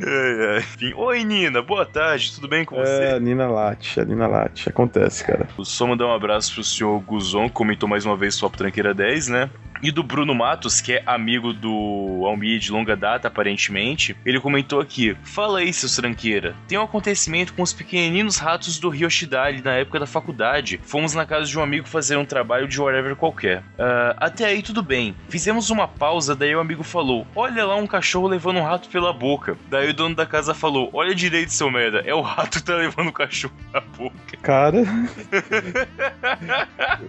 é, 0.00 0.56
é. 0.56 0.58
Enfim. 0.58 0.92
Oi, 0.94 1.24
Nina, 1.24 1.60
boa 1.60 1.84
tarde, 1.84 2.32
tudo 2.32 2.48
bem 2.48 2.64
com 2.64 2.76
você? 2.76 3.04
É, 3.04 3.20
Nina 3.20 3.48
Late, 3.48 4.00
a 4.00 4.04
Nina 4.04 4.26
Late. 4.26 4.68
Acontece, 4.68 5.24
cara. 5.24 5.48
Só 5.62 5.86
mandar 5.86 6.06
um 6.06 6.12
abraço 6.12 6.54
pro 6.54 6.64
senhor 6.64 7.00
Guzon, 7.00 7.48
que 7.48 7.54
comentou 7.54 7.88
mais 7.88 8.06
uma 8.06 8.16
vez 8.16 8.36
Top 8.36 8.56
Tranqueira 8.56 8.94
10, 8.94 9.28
né? 9.28 9.50
e 9.82 9.90
do 9.90 10.02
Bruno 10.02 10.34
Matos, 10.34 10.80
que 10.80 10.94
é 10.94 11.02
amigo 11.06 11.52
do 11.52 12.22
Almir 12.24 12.58
de 12.58 12.70
longa 12.70 12.96
data, 12.96 13.28
aparentemente, 13.28 14.16
ele 14.24 14.40
comentou 14.40 14.80
aqui: 14.80 15.16
Fala 15.22 15.60
aí, 15.60 15.72
seus 15.72 15.96
tranqueira. 15.96 16.54
Tem 16.66 16.78
um 16.78 16.82
acontecimento 16.82 17.54
com 17.54 17.62
os 17.62 17.72
pequeninos 17.78 18.36
ratos 18.36 18.78
do 18.80 18.88
Rio 18.88 19.08
Shidali 19.08 19.62
na 19.62 19.74
época 19.74 20.00
da 20.00 20.06
faculdade. 20.06 20.80
Fomos 20.82 21.14
na 21.14 21.24
casa 21.24 21.46
de 21.46 21.56
um 21.56 21.62
amigo 21.62 21.88
fazer 21.88 22.16
um 22.16 22.24
trabalho 22.24 22.66
de 22.66 22.80
whatever 22.80 23.14
qualquer. 23.14 23.60
Uh, 23.60 24.16
até 24.16 24.46
aí 24.46 24.60
tudo 24.62 24.82
bem. 24.82 25.14
Fizemos 25.28 25.70
uma 25.70 25.86
pausa, 25.86 26.34
daí 26.34 26.54
o 26.54 26.60
amigo 26.60 26.82
falou: 26.82 27.24
Olha 27.36 27.64
lá 27.64 27.76
um 27.76 27.86
cachorro 27.86 28.26
levando 28.26 28.56
um 28.58 28.64
rato 28.64 28.88
pela 28.88 29.12
boca. 29.12 29.56
Daí 29.70 29.90
o 29.90 29.94
dono 29.94 30.16
da 30.16 30.26
casa 30.26 30.52
falou: 30.52 30.90
Olha 30.92 31.14
direito, 31.14 31.52
seu 31.52 31.70
merda, 31.70 32.02
é 32.04 32.12
o 32.12 32.20
rato 32.20 32.58
que 32.58 32.64
tá 32.64 32.74
levando 32.74 33.08
o 33.08 33.12
cachorro 33.12 33.54
na 33.72 33.80
boca. 33.80 34.36
Cara. 34.42 34.78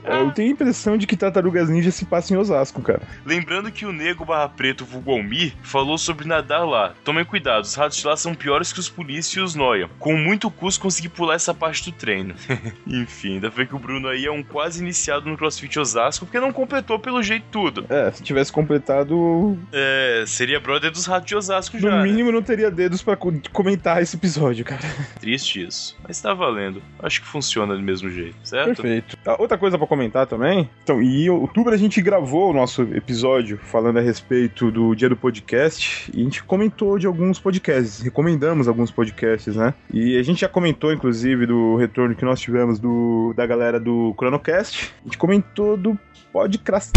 eu 0.05 0.31
tenho 0.31 0.49
a 0.49 0.51
impressão 0.51 0.97
de 0.97 1.07
que 1.07 1.17
Tartarugas 1.17 1.69
Ninja 1.69 1.91
se 1.91 2.05
passa 2.05 2.33
em 2.33 2.37
Osasco. 2.37 2.81
Cara. 2.81 3.01
Lembrando 3.25 3.71
que 3.71 3.85
o 3.85 3.91
Nego 3.91 4.23
Barra 4.23 4.49
Preto 4.49 4.85
Vulgomir 4.85 5.53
falou 5.63 5.97
sobre 5.97 6.27
nadar 6.27 6.67
lá. 6.67 6.93
Tomem 7.03 7.25
cuidado, 7.25 7.63
os 7.63 7.73
ratos 7.73 7.97
de 7.97 8.05
lá 8.05 8.15
são 8.15 8.35
piores 8.35 8.71
que 8.71 8.79
os 8.79 8.89
polícias 8.89 9.33
e 9.33 9.39
os 9.39 9.55
noia. 9.55 9.89
Com 9.97 10.15
muito 10.17 10.51
custo 10.59 10.81
consegui 10.81 11.09
pular 11.09 11.35
essa 11.35 11.53
parte 11.53 11.89
do 11.89 11.95
treino. 11.95 12.35
Enfim, 12.85 13.35
ainda 13.35 13.49
foi 13.49 13.65
que 13.65 13.75
o 13.75 13.79
Bruno 13.79 14.07
aí 14.07 14.25
é 14.25 14.31
um 14.31 14.43
quase 14.43 14.81
iniciado 14.81 15.29
no 15.29 15.37
CrossFit 15.37 15.79
Osasco, 15.79 16.25
porque 16.25 16.39
não 16.39 16.51
completou 16.51 16.99
pelo 16.99 17.23
jeito 17.23 17.45
tudo. 17.51 17.85
É, 17.89 18.11
se 18.11 18.21
tivesse 18.21 18.51
completado. 18.51 19.57
É, 19.71 20.23
seria 20.27 20.59
brother 20.59 20.91
dos 20.91 21.05
ratos 21.05 21.27
de 21.27 21.35
Osasco 21.35 21.77
no 21.77 21.81
já. 21.81 21.89
No 21.89 21.97
né? 21.97 22.03
mínimo 22.03 22.29
né? 22.29 22.35
não 22.35 22.43
teria 22.43 22.69
dedos 22.69 23.01
para 23.01 23.17
comentar 23.51 24.01
esse 24.01 24.15
episódio, 24.15 24.65
cara. 24.65 24.81
Triste 25.19 25.65
isso. 25.65 25.97
Mas 26.05 26.19
tá 26.19 26.33
valendo. 26.33 26.81
Acho 27.01 27.21
que 27.21 27.27
funciona 27.27 27.75
do 27.75 27.81
mesmo 27.81 28.09
jeito, 28.09 28.35
certo? 28.43 28.81
Perfeito. 28.81 29.17
Ah, 29.25 29.37
outra 29.39 29.57
coisa 29.57 29.77
para 29.77 29.87
comentar 29.87 30.27
também. 30.27 30.69
Então, 30.83 31.01
em 31.01 31.29
outubro 31.29 31.73
a 31.73 31.77
gente 31.77 32.01
gravou 32.01 32.49
o 32.49 32.53
nosso 32.53 32.81
episódio 32.93 33.57
falando 33.57 33.97
a 33.97 34.01
respeito 34.01 34.71
do 34.71 34.93
dia 34.95 35.07
do 35.07 35.15
podcast 35.15 36.11
e 36.13 36.21
a 36.21 36.23
gente 36.23 36.43
comentou 36.43 36.97
de 36.97 37.07
alguns 37.07 37.39
podcasts, 37.39 38.01
recomendamos 38.01 38.67
alguns 38.67 38.91
podcasts, 38.91 39.55
né? 39.55 39.73
E 39.93 40.17
a 40.17 40.23
gente 40.23 40.41
já 40.41 40.48
comentou, 40.49 40.91
inclusive, 40.91 41.45
do 41.45 41.75
retorno 41.75 42.15
que 42.15 42.25
nós 42.25 42.39
tivemos 42.39 42.79
do, 42.79 43.33
da 43.35 43.45
galera 43.45 43.79
do 43.79 44.13
Chronocast. 44.17 44.93
A 45.01 45.03
gente 45.05 45.17
comentou 45.17 45.77
do 45.77 45.97
podcast. 46.31 46.91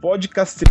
Podcast. 0.00 0.64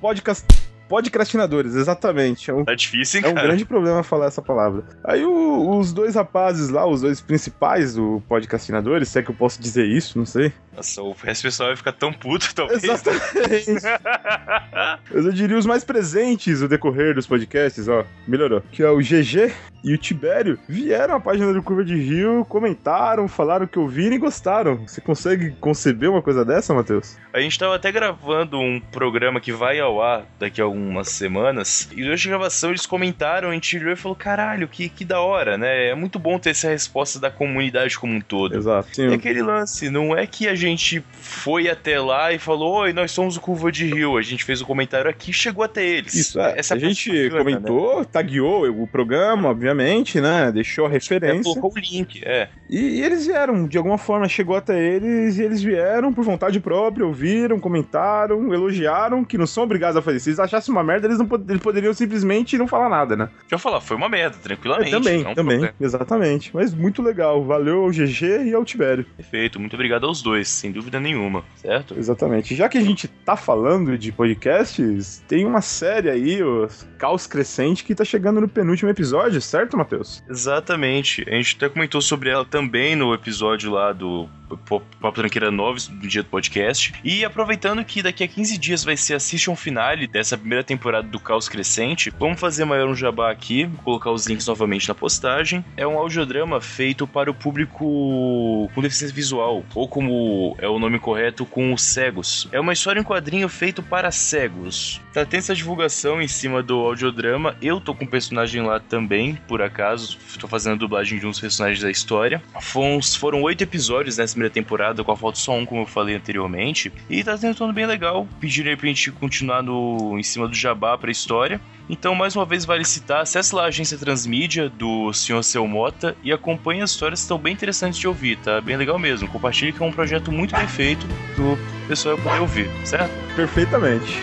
Podcast 0.00 0.60
Podcastinadores, 0.90 1.76
exatamente. 1.76 2.50
É 2.50 2.54
um, 2.54 2.64
tá 2.64 2.74
difícil, 2.74 3.20
hein, 3.20 3.26
É 3.26 3.28
um 3.30 3.34
grande 3.34 3.64
problema 3.64 4.02
falar 4.02 4.26
essa 4.26 4.42
palavra. 4.42 4.82
Aí 5.04 5.24
o, 5.24 5.78
os 5.78 5.92
dois 5.92 6.16
rapazes 6.16 6.68
lá, 6.68 6.84
os 6.84 7.02
dois 7.02 7.20
principais 7.20 7.94
do 7.94 8.20
Podcastinadores, 8.28 9.08
se 9.08 9.20
é 9.20 9.22
que 9.22 9.30
eu 9.30 9.34
posso 9.36 9.62
dizer 9.62 9.86
isso, 9.86 10.18
não 10.18 10.26
sei. 10.26 10.52
Nossa, 10.74 11.02
o 11.02 11.12
resto 11.12 11.42
pessoal 11.42 11.68
vai 11.70 11.76
ficar 11.76 11.92
tão 11.92 12.12
puto, 12.12 12.52
talvez. 12.54 12.84
Exatamente. 12.84 13.70
eu 15.10 15.32
diria 15.32 15.56
os 15.56 15.66
mais 15.66 15.84
presentes 15.84 16.60
no 16.60 16.68
decorrer 16.68 17.14
dos 17.14 17.26
podcasts, 17.26 17.88
ó. 17.88 18.04
Melhorou. 18.26 18.62
Que 18.72 18.82
é 18.82 18.90
o 18.90 18.98
GG 18.98 19.52
e 19.82 19.94
o 19.94 19.98
Tibério 19.98 20.58
vieram 20.68 21.14
à 21.14 21.20
página 21.20 21.54
do 21.54 21.62
Curva 21.62 21.82
de 21.82 21.96
Rio, 21.96 22.44
comentaram, 22.44 23.26
falaram 23.26 23.66
que 23.66 23.78
ouviram 23.78 24.14
e 24.14 24.18
gostaram. 24.18 24.76
Você 24.86 25.00
consegue 25.00 25.52
conceber 25.52 26.10
uma 26.10 26.20
coisa 26.20 26.44
dessa, 26.44 26.74
Matheus? 26.74 27.16
A 27.32 27.40
gente 27.40 27.58
tava 27.58 27.76
até 27.76 27.90
gravando 27.90 28.58
um 28.58 28.78
programa 28.78 29.40
que 29.40 29.52
vai 29.52 29.80
ao 29.80 30.02
ar 30.02 30.26
daqui 30.38 30.60
a 30.60 30.64
algum 30.64 30.90
algumas 30.90 31.08
semanas. 31.08 31.88
E 31.92 32.02
durante 32.02 32.26
a 32.26 32.30
gravação 32.30 32.70
eles 32.70 32.86
comentaram, 32.86 33.50
a 33.50 33.54
gente 33.54 33.76
olhou 33.76 33.92
e 33.92 33.96
falou: 33.96 34.16
caralho, 34.16 34.66
que, 34.68 34.88
que 34.88 35.04
da 35.04 35.20
hora, 35.20 35.56
né? 35.56 35.88
É 35.88 35.94
muito 35.94 36.18
bom 36.18 36.38
ter 36.38 36.50
essa 36.50 36.68
resposta 36.68 37.18
da 37.18 37.30
comunidade 37.30 37.98
como 37.98 38.14
um 38.14 38.20
todo. 38.20 38.56
Exato. 38.56 38.88
Sim. 38.94 39.08
E 39.08 39.14
aquele 39.14 39.42
lance, 39.42 39.88
não 39.88 40.16
é 40.16 40.26
que 40.26 40.48
a 40.48 40.54
gente 40.60 41.02
foi 41.20 41.68
até 41.68 42.00
lá 42.00 42.32
e 42.32 42.38
falou: 42.38 42.80
Oi, 42.82 42.92
nós 42.92 43.10
somos 43.10 43.36
o 43.36 43.40
Curva 43.40 43.72
de 43.72 43.86
Rio. 43.86 44.16
A 44.16 44.22
gente 44.22 44.44
fez 44.44 44.60
o 44.60 44.66
comentário 44.66 45.10
aqui 45.10 45.30
e 45.30 45.34
chegou 45.34 45.64
até 45.64 45.84
eles. 45.84 46.14
Isso, 46.14 46.40
é. 46.40 46.54
Essa 46.58 46.74
a 46.74 46.78
gente 46.78 47.10
bacana, 47.10 47.38
comentou, 47.38 48.04
tagueou 48.04 48.68
o 48.82 48.86
programa, 48.86 49.48
obviamente, 49.48 50.20
né? 50.20 50.50
Deixou 50.52 50.86
a 50.86 50.88
Né? 50.88 50.94
referência. 50.94 51.42
Colocou 51.44 51.72
o 51.74 51.78
link, 51.78 52.20
é. 52.24 52.48
E, 52.68 52.78
e 52.98 53.02
eles 53.02 53.26
vieram, 53.26 53.66
de 53.66 53.76
alguma 53.78 53.98
forma 53.98 54.28
chegou 54.28 54.54
até 54.56 54.78
eles 54.80 55.38
e 55.38 55.42
eles 55.42 55.62
vieram 55.62 56.12
por 56.12 56.24
vontade 56.24 56.60
própria, 56.60 57.04
ouviram, 57.06 57.58
comentaram, 57.58 58.52
elogiaram, 58.52 59.24
que 59.24 59.36
não 59.38 59.46
são 59.46 59.64
obrigados 59.64 59.96
a 59.96 60.02
fazer. 60.02 60.20
Se 60.20 60.30
eles 60.30 60.38
achassem 60.38 60.72
uma 60.72 60.84
merda, 60.84 61.06
eles 61.06 61.18
não 61.18 61.26
pod- 61.26 61.44
eles 61.48 61.62
poderiam 61.62 61.92
simplesmente 61.94 62.56
não 62.58 62.68
falar 62.68 62.88
nada, 62.88 63.16
né? 63.16 63.28
Deixa 63.40 63.54
eu 63.54 63.58
falar, 63.58 63.80
foi 63.80 63.96
uma 63.96 64.08
merda, 64.08 64.36
É, 64.36 64.40
tranquilamente. 64.40 64.90
também, 64.90 65.22
não 65.24 65.32
um 65.32 65.34
também, 65.34 65.58
problema. 65.58 65.74
exatamente. 65.80 66.50
Mas 66.54 66.72
muito 66.74 67.02
legal. 67.02 67.44
Valeu 67.44 67.84
ao 67.84 67.90
GG 67.90 68.44
e 68.46 68.54
ao 68.54 68.64
Tibério. 68.64 69.04
Perfeito, 69.16 69.58
muito 69.58 69.74
obrigado 69.74 70.06
aos 70.06 70.22
dois, 70.22 70.48
sem 70.50 70.72
dúvida 70.72 71.00
nenhuma, 71.00 71.44
certo? 71.56 71.94
Exatamente. 71.98 72.54
Já 72.54 72.68
que 72.68 72.78
a 72.78 72.82
gente 72.82 73.08
tá 73.08 73.36
falando 73.36 73.96
de 73.96 74.12
podcasts, 74.12 75.22
tem 75.26 75.44
uma 75.44 75.60
série 75.60 76.10
aí, 76.10 76.42
o 76.42 76.68
Caos 76.98 77.26
Crescente, 77.26 77.84
que 77.84 77.94
tá 77.94 78.04
chegando 78.04 78.40
no 78.40 78.48
penúltimo 78.48 78.90
episódio, 78.90 79.40
certo, 79.40 79.76
Matheus? 79.76 80.22
Exatamente. 80.28 81.24
A 81.28 81.32
gente 81.32 81.56
até 81.56 81.68
comentou 81.68 82.00
sobre 82.00 82.30
ela 82.30 82.44
também 82.44 82.96
no 82.96 83.14
episódio 83.14 83.70
lá 83.70 83.92
do 83.92 84.28
Pop 84.56 84.84
Papo 85.00 85.16
Tranqueira 85.16 85.50
9, 85.50 85.92
do 85.92 86.08
dia 86.08 86.22
do 86.22 86.28
podcast. 86.28 86.92
E 87.04 87.24
aproveitando 87.24 87.84
que 87.84 88.02
daqui 88.02 88.24
a 88.24 88.28
15 88.28 88.58
dias 88.58 88.84
vai 88.84 88.96
ser 88.96 89.14
a 89.14 89.20
season 89.20 89.54
finale 89.56 90.06
dessa 90.06 90.36
primeira 90.36 90.64
temporada 90.64 91.06
do 91.06 91.20
Caos 91.20 91.48
Crescente, 91.48 92.12
vamos 92.18 92.40
fazer 92.40 92.64
maior 92.64 92.88
um 92.88 92.94
jabá 92.94 93.30
aqui, 93.30 93.64
vou 93.64 93.84
colocar 93.84 94.10
os 94.10 94.26
links 94.26 94.46
novamente 94.46 94.88
na 94.88 94.94
postagem. 94.94 95.64
É 95.76 95.86
um 95.86 95.98
audiodrama 95.98 96.60
feito 96.60 97.06
para 97.06 97.30
o 97.30 97.34
público 97.34 98.70
com 98.74 98.82
deficiência 98.82 99.14
visual, 99.14 99.64
ou 99.74 99.88
como 99.88 100.39
é 100.58 100.68
o 100.68 100.78
nome 100.78 100.98
correto, 100.98 101.46
com 101.46 101.72
os 101.72 101.82
cegos. 101.82 102.48
É 102.52 102.60
uma 102.60 102.72
história 102.72 103.00
em 103.00 103.04
quadrinho 103.04 103.48
feito 103.48 103.82
para 103.82 104.10
cegos. 104.10 105.00
Tá 105.12 105.24
tendo 105.24 105.40
essa 105.40 105.54
divulgação 105.54 106.20
em 106.20 106.28
cima 106.28 106.62
do 106.62 106.78
audiodrama. 106.80 107.56
Eu 107.62 107.80
tô 107.80 107.94
com 107.94 108.04
um 108.04 108.08
personagem 108.08 108.62
lá 108.62 108.78
também, 108.78 109.36
por 109.48 109.62
acaso. 109.62 110.18
Tô 110.38 110.46
fazendo 110.46 110.74
a 110.74 110.78
dublagem 110.78 111.18
de 111.18 111.30
dos 111.30 111.40
personagens 111.40 111.82
da 111.82 111.90
história. 111.90 112.42
Foram, 112.60 113.00
foram 113.02 113.42
oito 113.42 113.62
episódios 113.62 114.18
nessa 114.18 114.34
primeira 114.34 114.52
temporada, 114.52 115.02
com 115.02 115.12
a 115.12 115.16
falta 115.16 115.38
só 115.38 115.56
um, 115.56 115.64
como 115.64 115.82
eu 115.82 115.86
falei 115.86 116.16
anteriormente. 116.16 116.92
E 117.08 117.22
tá 117.24 117.36
sendo 117.36 117.72
bem 117.72 117.86
legal. 117.86 118.26
Pediram 118.40 118.70
aí 118.70 118.76
pra 118.76 118.86
gente 118.86 119.10
continuar 119.12 119.62
no, 119.62 120.18
em 120.18 120.22
cima 120.22 120.46
do 120.46 120.54
jabá 120.54 120.96
pra 120.98 121.10
história. 121.10 121.60
Então, 121.90 122.14
mais 122.14 122.36
uma 122.36 122.46
vez, 122.46 122.64
vale 122.64 122.84
citar, 122.84 123.22
acesse 123.22 123.52
lá 123.52 123.64
a 123.64 123.66
agência 123.66 123.98
Transmídia 123.98 124.68
do 124.68 125.12
Sr. 125.12 125.42
Seu 125.42 125.66
Mota 125.66 126.16
e 126.22 126.32
acompanhe 126.32 126.82
as 126.82 126.92
histórias 126.92 127.18
que 127.18 127.24
estão 127.24 127.36
bem 127.36 127.52
interessantes 127.52 127.98
de 127.98 128.06
ouvir, 128.06 128.36
tá? 128.36 128.60
Bem 128.60 128.76
legal 128.76 128.96
mesmo. 128.96 129.26
Compartilhe 129.26 129.72
que 129.72 129.82
é 129.82 129.84
um 129.84 129.90
projeto 129.90 130.29
muito 130.30 130.54
bem 130.54 130.66
feito 130.66 131.06
do 131.36 131.58
pessoal 131.88 132.16
poder 132.18 132.40
ouvir, 132.40 132.70
certo? 132.84 133.10
Perfeitamente. 133.34 134.18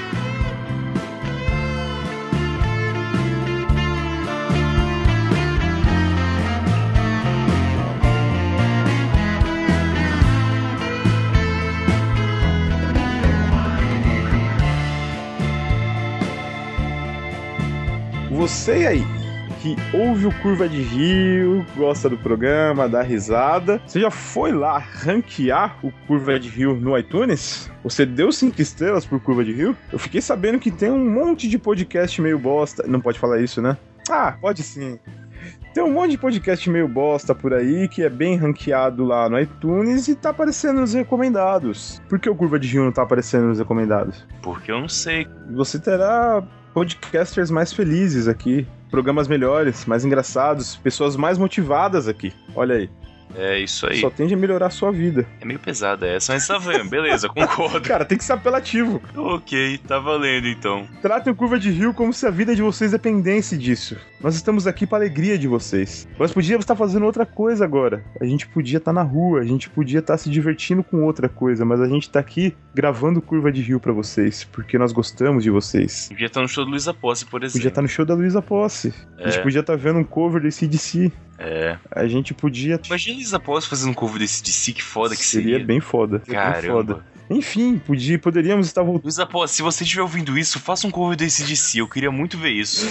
Você 18.32 18.72
aí 18.86 19.17
que 19.62 19.76
ouve 19.94 20.28
o 20.28 20.42
Curva 20.42 20.68
de 20.70 20.82
Rio, 20.82 21.66
gosta 21.76 22.10
do 22.10 22.18
programa, 22.18 22.88
dá 22.88 23.02
risada, 23.02 23.82
você 23.86 24.00
já 24.00 24.12
foi 24.12 24.52
lá 24.52 24.78
ranquear 24.78 25.78
o 25.84 25.92
Curva 26.06 26.40
de 26.40 26.50
Rio 26.50 26.76
no 26.76 26.98
iTunes? 26.98 27.72
Você 27.84 28.06
deu 28.06 28.32
cinco 28.32 28.62
estrelas 28.62 29.06
por 29.06 29.20
Curva 29.20 29.44
de 29.44 29.54
Rio? 29.54 29.76
Eu 29.92 30.00
fiquei 30.00 30.22
sabendo 30.22 30.60
que 30.60 30.72
tem 30.72 30.92
um 30.92 31.10
monte 31.10 31.48
de 31.48 31.58
podcast 31.58 32.22
meio 32.22 32.38
bosta. 32.38 32.86
Não 32.88 33.02
pode 33.02 33.20
falar 33.20 33.42
isso, 33.42 33.62
né? 33.62 33.78
Ah, 34.10 34.38
pode 34.40 34.62
sim. 34.64 35.00
Tem 35.74 35.84
um 35.84 35.94
monte 35.94 36.12
de 36.12 36.18
podcast 36.18 36.70
meio 36.70 36.88
bosta 36.88 37.36
por 37.36 37.54
aí 37.54 37.88
que 37.88 38.04
é 38.04 38.10
bem 38.10 38.36
ranqueado 38.36 39.06
lá 39.06 39.30
no 39.30 39.40
iTunes 39.40 40.08
e 40.08 40.16
tá 40.16 40.30
aparecendo 40.30 40.82
nos 40.82 40.94
recomendados. 40.94 42.02
Por 42.10 42.20
que 42.20 42.30
o 42.30 42.36
Curva 42.36 42.60
de 42.60 42.68
Rio 42.68 42.84
não 42.84 42.92
tá 42.92 43.04
aparecendo 43.04 43.48
nos 43.48 43.60
recomendados? 43.60 44.26
Porque 44.42 44.72
eu 44.72 44.82
não 44.82 44.90
sei. 44.90 45.28
Você 45.52 45.80
terá 45.80 46.44
podcasters 46.74 47.50
mais 47.50 47.74
felizes 47.74 48.28
aqui, 48.28 48.68
programas 48.90 49.28
melhores, 49.28 49.86
mais 49.86 50.06
engraçados, 50.06 50.76
pessoas 50.78 51.16
mais 51.16 51.38
motivadas 51.38 52.08
aqui. 52.08 52.34
Olha 52.56 52.76
aí, 52.76 52.90
É 53.36 53.60
isso 53.60 53.88
aí. 53.88 54.00
só 54.02 54.10
tende 54.10 54.34
a 54.34 54.38
melhorar 54.38 54.68
a 54.68 54.70
sua 54.70 54.92
vida. 54.92 55.26
É 55.42 55.46
meio 55.46 55.60
pesada 55.60 56.08
essa, 56.08 56.34
mas 56.34 56.48
tá 56.48 56.58
vendo. 56.58 56.90
Beleza, 56.90 57.28
concordo. 57.30 57.82
Cara, 57.88 58.06
tem 58.06 58.18
que 58.18 58.24
ser 58.24 58.34
apelativo. 58.34 59.02
ok, 59.16 59.78
tá 59.88 60.00
valendo 60.00 60.48
então. 60.48 60.88
Tratem 61.02 61.32
o 61.32 61.36
Curva 61.36 61.60
de 61.60 61.70
Rio 61.70 61.94
como 61.94 62.14
se 62.14 62.26
a 62.26 62.30
vida 62.32 62.56
de 62.56 62.62
vocês 62.62 62.92
dependesse 62.92 63.58
disso. 63.58 63.96
Nós 64.20 64.36
estamos 64.36 64.66
aqui 64.66 64.88
para 64.88 64.98
alegria 65.00 65.38
de 65.38 65.48
vocês. 65.48 66.08
Nós 66.18 66.32
podíamos 66.34 66.64
estar 66.64 66.76
fazendo 66.76 67.06
outra 67.06 67.26
coisa 67.26 67.64
agora. 67.64 68.04
A 68.20 68.26
gente 68.26 68.48
podia 68.48 68.78
estar 68.78 68.92
na 68.94 69.04
rua, 69.04 69.42
a 69.42 69.44
gente 69.44 69.70
podia 69.70 70.00
estar 70.00 70.18
se 70.18 70.30
divertindo 70.30 70.84
com 70.84 71.04
outra 71.04 71.30
coisa, 71.30 71.64
mas 71.64 71.80
a 71.82 71.88
gente 71.88 72.10
tá 72.10 72.20
aqui 72.20 72.56
gravando 72.74 73.22
Curva 73.22 73.52
de 73.52 73.62
Rio 73.62 73.80
para 73.80 73.94
vocês, 73.94 74.44
porque 74.46 74.78
nós 74.78 74.92
gostamos 74.92 75.44
de 75.44 75.50
vocês. 75.52 76.08
Podia 76.10 76.26
estar 76.28 76.42
no 76.42 76.48
show 76.48 76.64
do 76.66 76.72
Luiza 76.72 76.94
Posse, 76.94 77.26
por 77.26 77.44
exemplo. 77.44 77.60
Podia 77.60 77.70
estar 77.70 77.82
no 77.82 77.88
show 77.88 78.06
da 78.06 78.14
Luísa 78.16 78.42
Posse. 78.42 78.94
A 79.20 79.24
gente 79.30 79.40
É. 79.40 79.44
podia 79.44 79.60
estar 79.60 79.76
vendo 79.76 80.00
um 80.00 80.04
cover 80.04 80.42
desse 80.42 80.66
DC. 80.68 81.12
É. 81.40 81.78
A 81.92 82.08
gente 82.08 82.34
podia. 82.34 82.80
Imagina 82.86 83.16
Luiza 83.16 83.40
Posse 83.40 83.68
fazendo 83.68 83.92
um 83.92 83.94
cover 83.94 84.20
desse 84.20 84.42
de 84.42 84.52
si, 84.52 84.74
que 84.74 84.82
foda 84.84 85.16
que 85.16 85.26
seria, 85.26 85.52
seria. 85.54 85.66
bem 85.66 85.80
foda. 85.80 86.22
Seria 86.26 86.42
bem 86.42 86.52
Caramba. 86.54 86.74
foda. 86.74 87.06
Enfim, 87.30 87.78
podia, 87.78 88.18
poderíamos 88.18 88.68
estar 88.68 88.82
voltando. 88.82 89.04
Luiza 89.04 89.26
Posse, 89.26 89.56
se 89.56 89.62
você 89.62 89.84
estiver 89.84 90.02
ouvindo 90.02 90.38
isso, 90.38 90.60
faça 90.60 90.88
um 90.88 90.92
cover 90.92 91.18
desse 91.18 91.44
de 91.44 91.56
si. 91.56 91.80
Eu 91.80 91.88
queria 91.88 92.12
muito 92.12 92.38
ver 92.38 92.52
isso. 92.52 92.88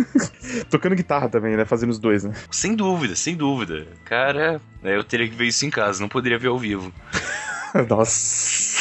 Tocando 0.68 0.94
guitarra 0.94 1.28
também, 1.28 1.56
né? 1.56 1.64
Fazendo 1.64 1.90
os 1.90 1.98
dois, 1.98 2.24
né? 2.24 2.32
Sem 2.50 2.74
dúvida, 2.74 3.14
sem 3.16 3.36
dúvida. 3.36 3.86
Cara, 4.04 4.60
é, 4.82 4.96
eu 4.96 5.04
teria 5.04 5.28
que 5.28 5.34
ver 5.34 5.46
isso 5.46 5.64
em 5.64 5.70
casa, 5.70 6.00
não 6.00 6.08
poderia 6.08 6.38
ver 6.38 6.48
ao 6.48 6.58
vivo. 6.58 6.92
Nossa. 7.88 8.75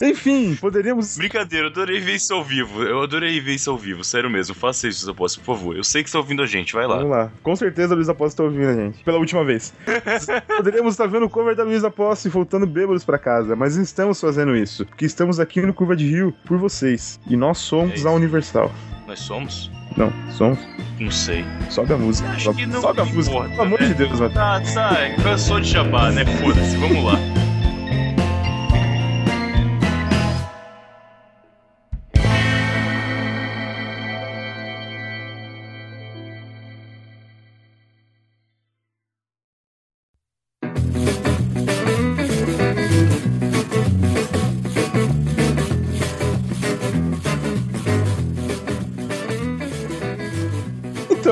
Enfim, 0.06 0.54
poderíamos. 0.60 1.16
Brincadeira, 1.16 1.66
eu 1.66 1.70
adorei 1.70 2.00
ver 2.00 2.14
isso 2.16 2.32
ao 2.34 2.44
vivo. 2.44 2.82
Eu 2.82 3.02
adorei 3.02 3.40
ver 3.40 3.54
isso 3.54 3.70
ao 3.70 3.76
vivo, 3.78 4.02
sério 4.04 4.30
mesmo. 4.30 4.54
Faça 4.54 4.86
isso, 4.88 5.04
Luiza 5.06 5.14
Posse, 5.16 5.38
por 5.38 5.56
favor. 5.56 5.76
Eu 5.76 5.84
sei 5.84 6.02
que 6.02 6.10
você 6.10 6.14
tá 6.14 6.18
ouvindo 6.18 6.42
a 6.42 6.46
gente, 6.46 6.72
vai 6.72 6.86
lá. 6.86 6.96
Vamos 6.96 7.10
lá. 7.10 7.30
Com 7.42 7.54
certeza 7.56 7.94
a 7.94 7.96
Luísa 7.96 8.14
Posse 8.14 8.36
tá 8.36 8.42
ouvindo 8.44 8.68
a 8.68 8.74
gente. 8.74 9.02
Pela 9.04 9.18
última 9.18 9.44
vez. 9.44 9.72
Poderíamos 10.56 10.94
estar 10.94 11.06
vendo 11.06 11.26
o 11.26 11.30
cover 11.30 11.54
da 11.56 11.64
Luísa 11.64 11.90
Posse 11.90 12.28
voltando 12.28 12.66
bêbados 12.66 13.04
pra 13.04 13.18
casa, 13.18 13.54
mas 13.56 13.76
estamos 13.76 14.20
fazendo 14.20 14.56
isso. 14.56 14.84
Porque 14.86 15.04
estamos 15.04 15.38
aqui 15.40 15.60
no 15.62 15.72
Curva 15.74 15.96
de 15.96 16.06
Rio 16.06 16.34
por 16.46 16.58
vocês. 16.58 17.18
E 17.28 17.36
nós 17.36 17.58
É 17.58 17.60
somos 17.60 17.94
isso. 17.94 18.08
a 18.08 18.12
Universal. 18.12 18.72
Nós 19.06 19.20
somos? 19.20 19.70
Não, 19.96 20.12
somos. 20.30 20.58
Não 21.00 21.10
sei. 21.10 21.44
Sobe 21.70 21.92
a 21.94 21.96
música. 21.96 22.28
Acho 22.30 22.44
Sobe, 22.44 22.58
que 22.62 22.66
não 22.66 22.80
sobe 22.80 23.00
a 23.00 23.04
música. 23.04 23.34
importa, 23.36 23.50
Pelo 23.50 23.62
amor 23.62 23.80
né? 23.80 23.86
de 23.88 23.94
Deus, 23.94 24.20
mano. 24.20 24.34
Tá, 24.34 24.60
tá, 24.60 24.96
cansou 25.22 25.60
de 25.60 25.70
jabá, 25.70 26.10
né? 26.10 26.24
Foda-se, 26.26 26.76
vamos 26.76 27.04
lá. 27.04 27.18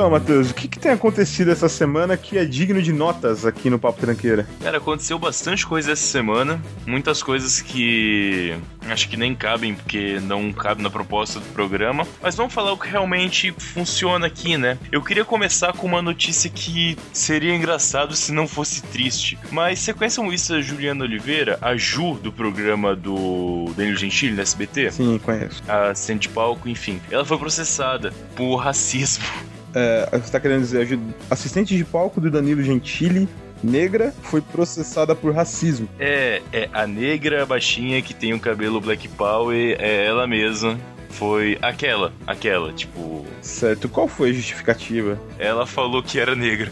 Então, 0.07 0.17
Matheus, 0.17 0.51
o 0.51 0.53
que, 0.53 0.69
que 0.69 0.79
tem 0.79 0.93
acontecido 0.93 1.51
essa 1.51 1.67
semana 1.67 2.15
que 2.15 2.37
é 2.37 2.45
digno 2.45 2.81
de 2.81 2.93
notas 2.93 3.45
aqui 3.45 3.69
no 3.69 3.77
Papo 3.77 3.99
Tranqueira? 3.99 4.47
Cara, 4.63 4.77
aconteceu 4.77 5.19
bastante 5.19 5.67
coisa 5.67 5.91
essa 5.91 6.07
semana. 6.07 6.61
Muitas 6.85 7.21
coisas 7.21 7.59
que 7.59 8.55
acho 8.87 9.09
que 9.09 9.17
nem 9.17 9.35
cabem, 9.35 9.75
porque 9.75 10.17
não 10.21 10.53
cabe 10.53 10.81
na 10.81 10.89
proposta 10.89 11.41
do 11.41 11.45
programa. 11.47 12.07
Mas 12.21 12.35
vamos 12.35 12.53
falar 12.53 12.71
o 12.71 12.77
que 12.77 12.87
realmente 12.87 13.51
funciona 13.51 14.27
aqui, 14.27 14.55
né? 14.55 14.77
Eu 14.93 15.01
queria 15.01 15.25
começar 15.25 15.73
com 15.73 15.85
uma 15.85 16.01
notícia 16.01 16.49
que 16.49 16.97
seria 17.11 17.53
engraçado 17.53 18.15
se 18.15 18.31
não 18.31 18.47
fosse 18.47 18.81
triste. 18.83 19.37
Mas 19.51 19.79
você 19.79 19.93
conhece 19.93 20.21
a 20.21 20.21
humorista 20.21 20.61
Juliana 20.61 21.03
Oliveira, 21.03 21.57
a 21.61 21.75
Ju 21.75 22.13
do 22.13 22.31
programa 22.31 22.95
do 22.95 23.73
Danilo 23.75 23.97
Gentili 23.97 24.33
no 24.33 24.41
SBT? 24.41 24.89
Sim, 24.89 25.19
conheço. 25.19 25.61
A 25.67 25.93
cena 25.93 26.17
de 26.17 26.29
palco, 26.29 26.69
enfim. 26.69 27.01
Ela 27.11 27.25
foi 27.25 27.37
processada 27.37 28.13
por 28.37 28.55
racismo. 28.55 29.25
É, 29.73 30.09
você 30.17 30.31
tá 30.31 30.39
querendo 30.39 30.61
dizer, 30.61 30.99
assistente 31.29 31.75
de 31.75 31.83
palco 31.83 32.19
do 32.21 32.31
Danilo 32.31 32.63
Gentili, 32.63 33.27
negra, 33.63 34.13
foi 34.23 34.41
processada 34.41 35.15
por 35.15 35.33
racismo. 35.33 35.87
É, 35.99 36.41
é 36.53 36.69
a 36.73 36.85
negra 36.87 37.45
baixinha 37.45 38.01
que 38.01 38.13
tem 38.13 38.33
o 38.33 38.39
cabelo 38.39 38.79
Black 38.81 39.07
Power, 39.09 39.75
é 39.79 40.05
ela 40.05 40.25
mesma. 40.27 40.79
Foi 41.09 41.57
aquela, 41.61 42.11
aquela, 42.27 42.71
tipo. 42.73 43.25
Certo, 43.41 43.87
qual 43.89 44.07
foi 44.07 44.29
a 44.29 44.33
justificativa? 44.33 45.19
Ela 45.39 45.65
falou 45.65 46.03
que 46.03 46.19
era 46.19 46.35
negra. 46.35 46.71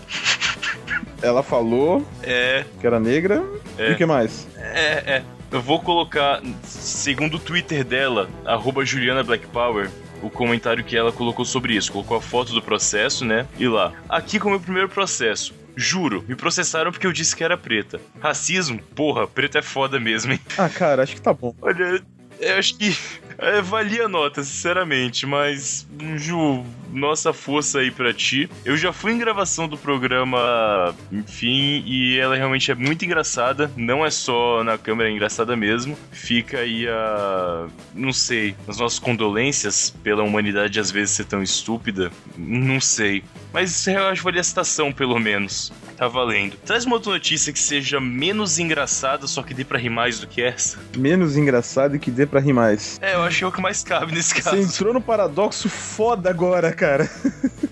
Ela 1.21 1.41
falou 1.41 2.05
É, 2.21 2.65
que 2.79 2.85
era 2.85 2.99
negra. 2.99 3.43
É. 3.77 3.91
E 3.91 3.93
o 3.93 3.97
que 3.97 4.05
mais? 4.05 4.47
é, 4.57 5.15
é. 5.17 5.23
Eu 5.51 5.61
vou 5.61 5.79
colocar, 5.79 6.41
segundo 6.63 7.35
o 7.35 7.39
Twitter 7.39 7.83
dela, 7.85 8.29
arroba 8.43 8.83
Juliana 8.83 9.23
Black 9.23 9.47
Power, 9.47 9.89
o 10.21 10.29
comentário 10.29 10.83
que 10.83 10.95
ela 10.95 11.11
colocou 11.11 11.45
sobre 11.45 11.75
isso. 11.75 11.91
Colocou 11.91 12.17
a 12.17 12.21
foto 12.21 12.53
do 12.53 12.61
processo, 12.61 13.25
né? 13.25 13.47
E 13.57 13.67
lá. 13.67 13.93
Aqui 14.09 14.39
com 14.39 14.47
o 14.47 14.51
meu 14.51 14.59
primeiro 14.59 14.89
processo. 14.89 15.53
Juro, 15.75 16.23
me 16.27 16.35
processaram 16.35 16.91
porque 16.91 17.05
eu 17.05 17.11
disse 17.11 17.35
que 17.35 17.43
era 17.43 17.57
preta. 17.57 17.99
Racismo? 18.19 18.79
Porra, 18.95 19.27
preto 19.27 19.57
é 19.57 19.61
foda 19.61 19.99
mesmo, 19.99 20.31
hein? 20.31 20.39
Ah, 20.57 20.69
cara, 20.69 21.03
acho 21.03 21.15
que 21.15 21.21
tá 21.21 21.33
bom. 21.33 21.53
Olha, 21.61 22.01
eu 22.39 22.57
acho 22.57 22.77
que 22.77 22.97
é, 23.37 23.61
valia 23.61 24.05
a 24.05 24.09
nota, 24.09 24.43
sinceramente, 24.43 25.25
mas 25.25 25.85
Ju, 26.15 26.63
nossa 26.95 27.33
força 27.33 27.79
aí 27.79 27.91
pra 27.91 28.13
ti. 28.13 28.49
Eu 28.63 28.77
já 28.77 28.91
fui 28.93 29.11
em 29.11 29.17
gravação 29.17 29.67
do 29.67 29.77
programa, 29.77 30.95
enfim, 31.11 31.83
e 31.85 32.17
ela 32.17 32.35
realmente 32.35 32.71
é 32.71 32.75
muito 32.75 33.03
engraçada. 33.05 33.69
Não 33.75 34.05
é 34.05 34.09
só 34.09 34.63
na 34.63 34.77
câmera, 34.77 35.09
é 35.09 35.13
engraçada 35.13 35.55
mesmo. 35.55 35.97
Fica 36.11 36.59
aí 36.59 36.87
a. 36.87 37.67
Não 37.93 38.13
sei, 38.13 38.55
as 38.67 38.77
nossas 38.77 38.99
condolências 38.99 39.89
pela 40.03 40.23
humanidade 40.23 40.79
às 40.79 40.89
vezes 40.89 41.15
ser 41.15 41.25
tão 41.25 41.43
estúpida. 41.43 42.11
Não 42.37 42.79
sei. 42.79 43.23
Mas 43.53 43.85
eu 43.87 44.05
acho 44.07 44.21
que 44.21 44.25
valia 44.25 44.41
a 44.41 44.43
citação, 44.43 44.91
pelo 44.91 45.19
menos. 45.19 45.71
Tá 45.97 46.07
valendo. 46.09 46.57
Traz 46.65 46.85
uma 46.85 46.95
outra 46.95 47.13
notícia 47.13 47.53
que 47.53 47.59
seja 47.59 48.01
menos 48.01 48.59
engraçada, 48.59 49.27
só 49.27 49.41
que 49.41 49.53
dê 49.53 49.63
pra 49.63 49.79
rir 49.79 49.89
mais 49.89 50.19
do 50.19 50.27
que 50.27 50.41
essa. 50.41 50.77
Menos 50.97 51.37
engraçado 51.37 51.95
e 51.95 51.99
que 51.99 52.11
dê 52.11 52.25
pra 52.25 52.41
rir 52.41 52.51
mais. 52.51 52.99
É, 53.01 53.15
eu 53.15 53.23
acho 53.23 53.37
que 53.37 53.43
é 53.45 53.47
o 53.47 53.51
que 53.51 53.61
mais 53.61 53.81
cabe 53.81 54.13
nesse 54.13 54.33
Você 54.33 54.41
caso. 54.41 54.57
entrou 54.57 54.93
no 54.93 54.99
paradoxo 55.01 55.69
foda 55.69 56.29
agora, 56.29 56.73
cara. 56.73 56.84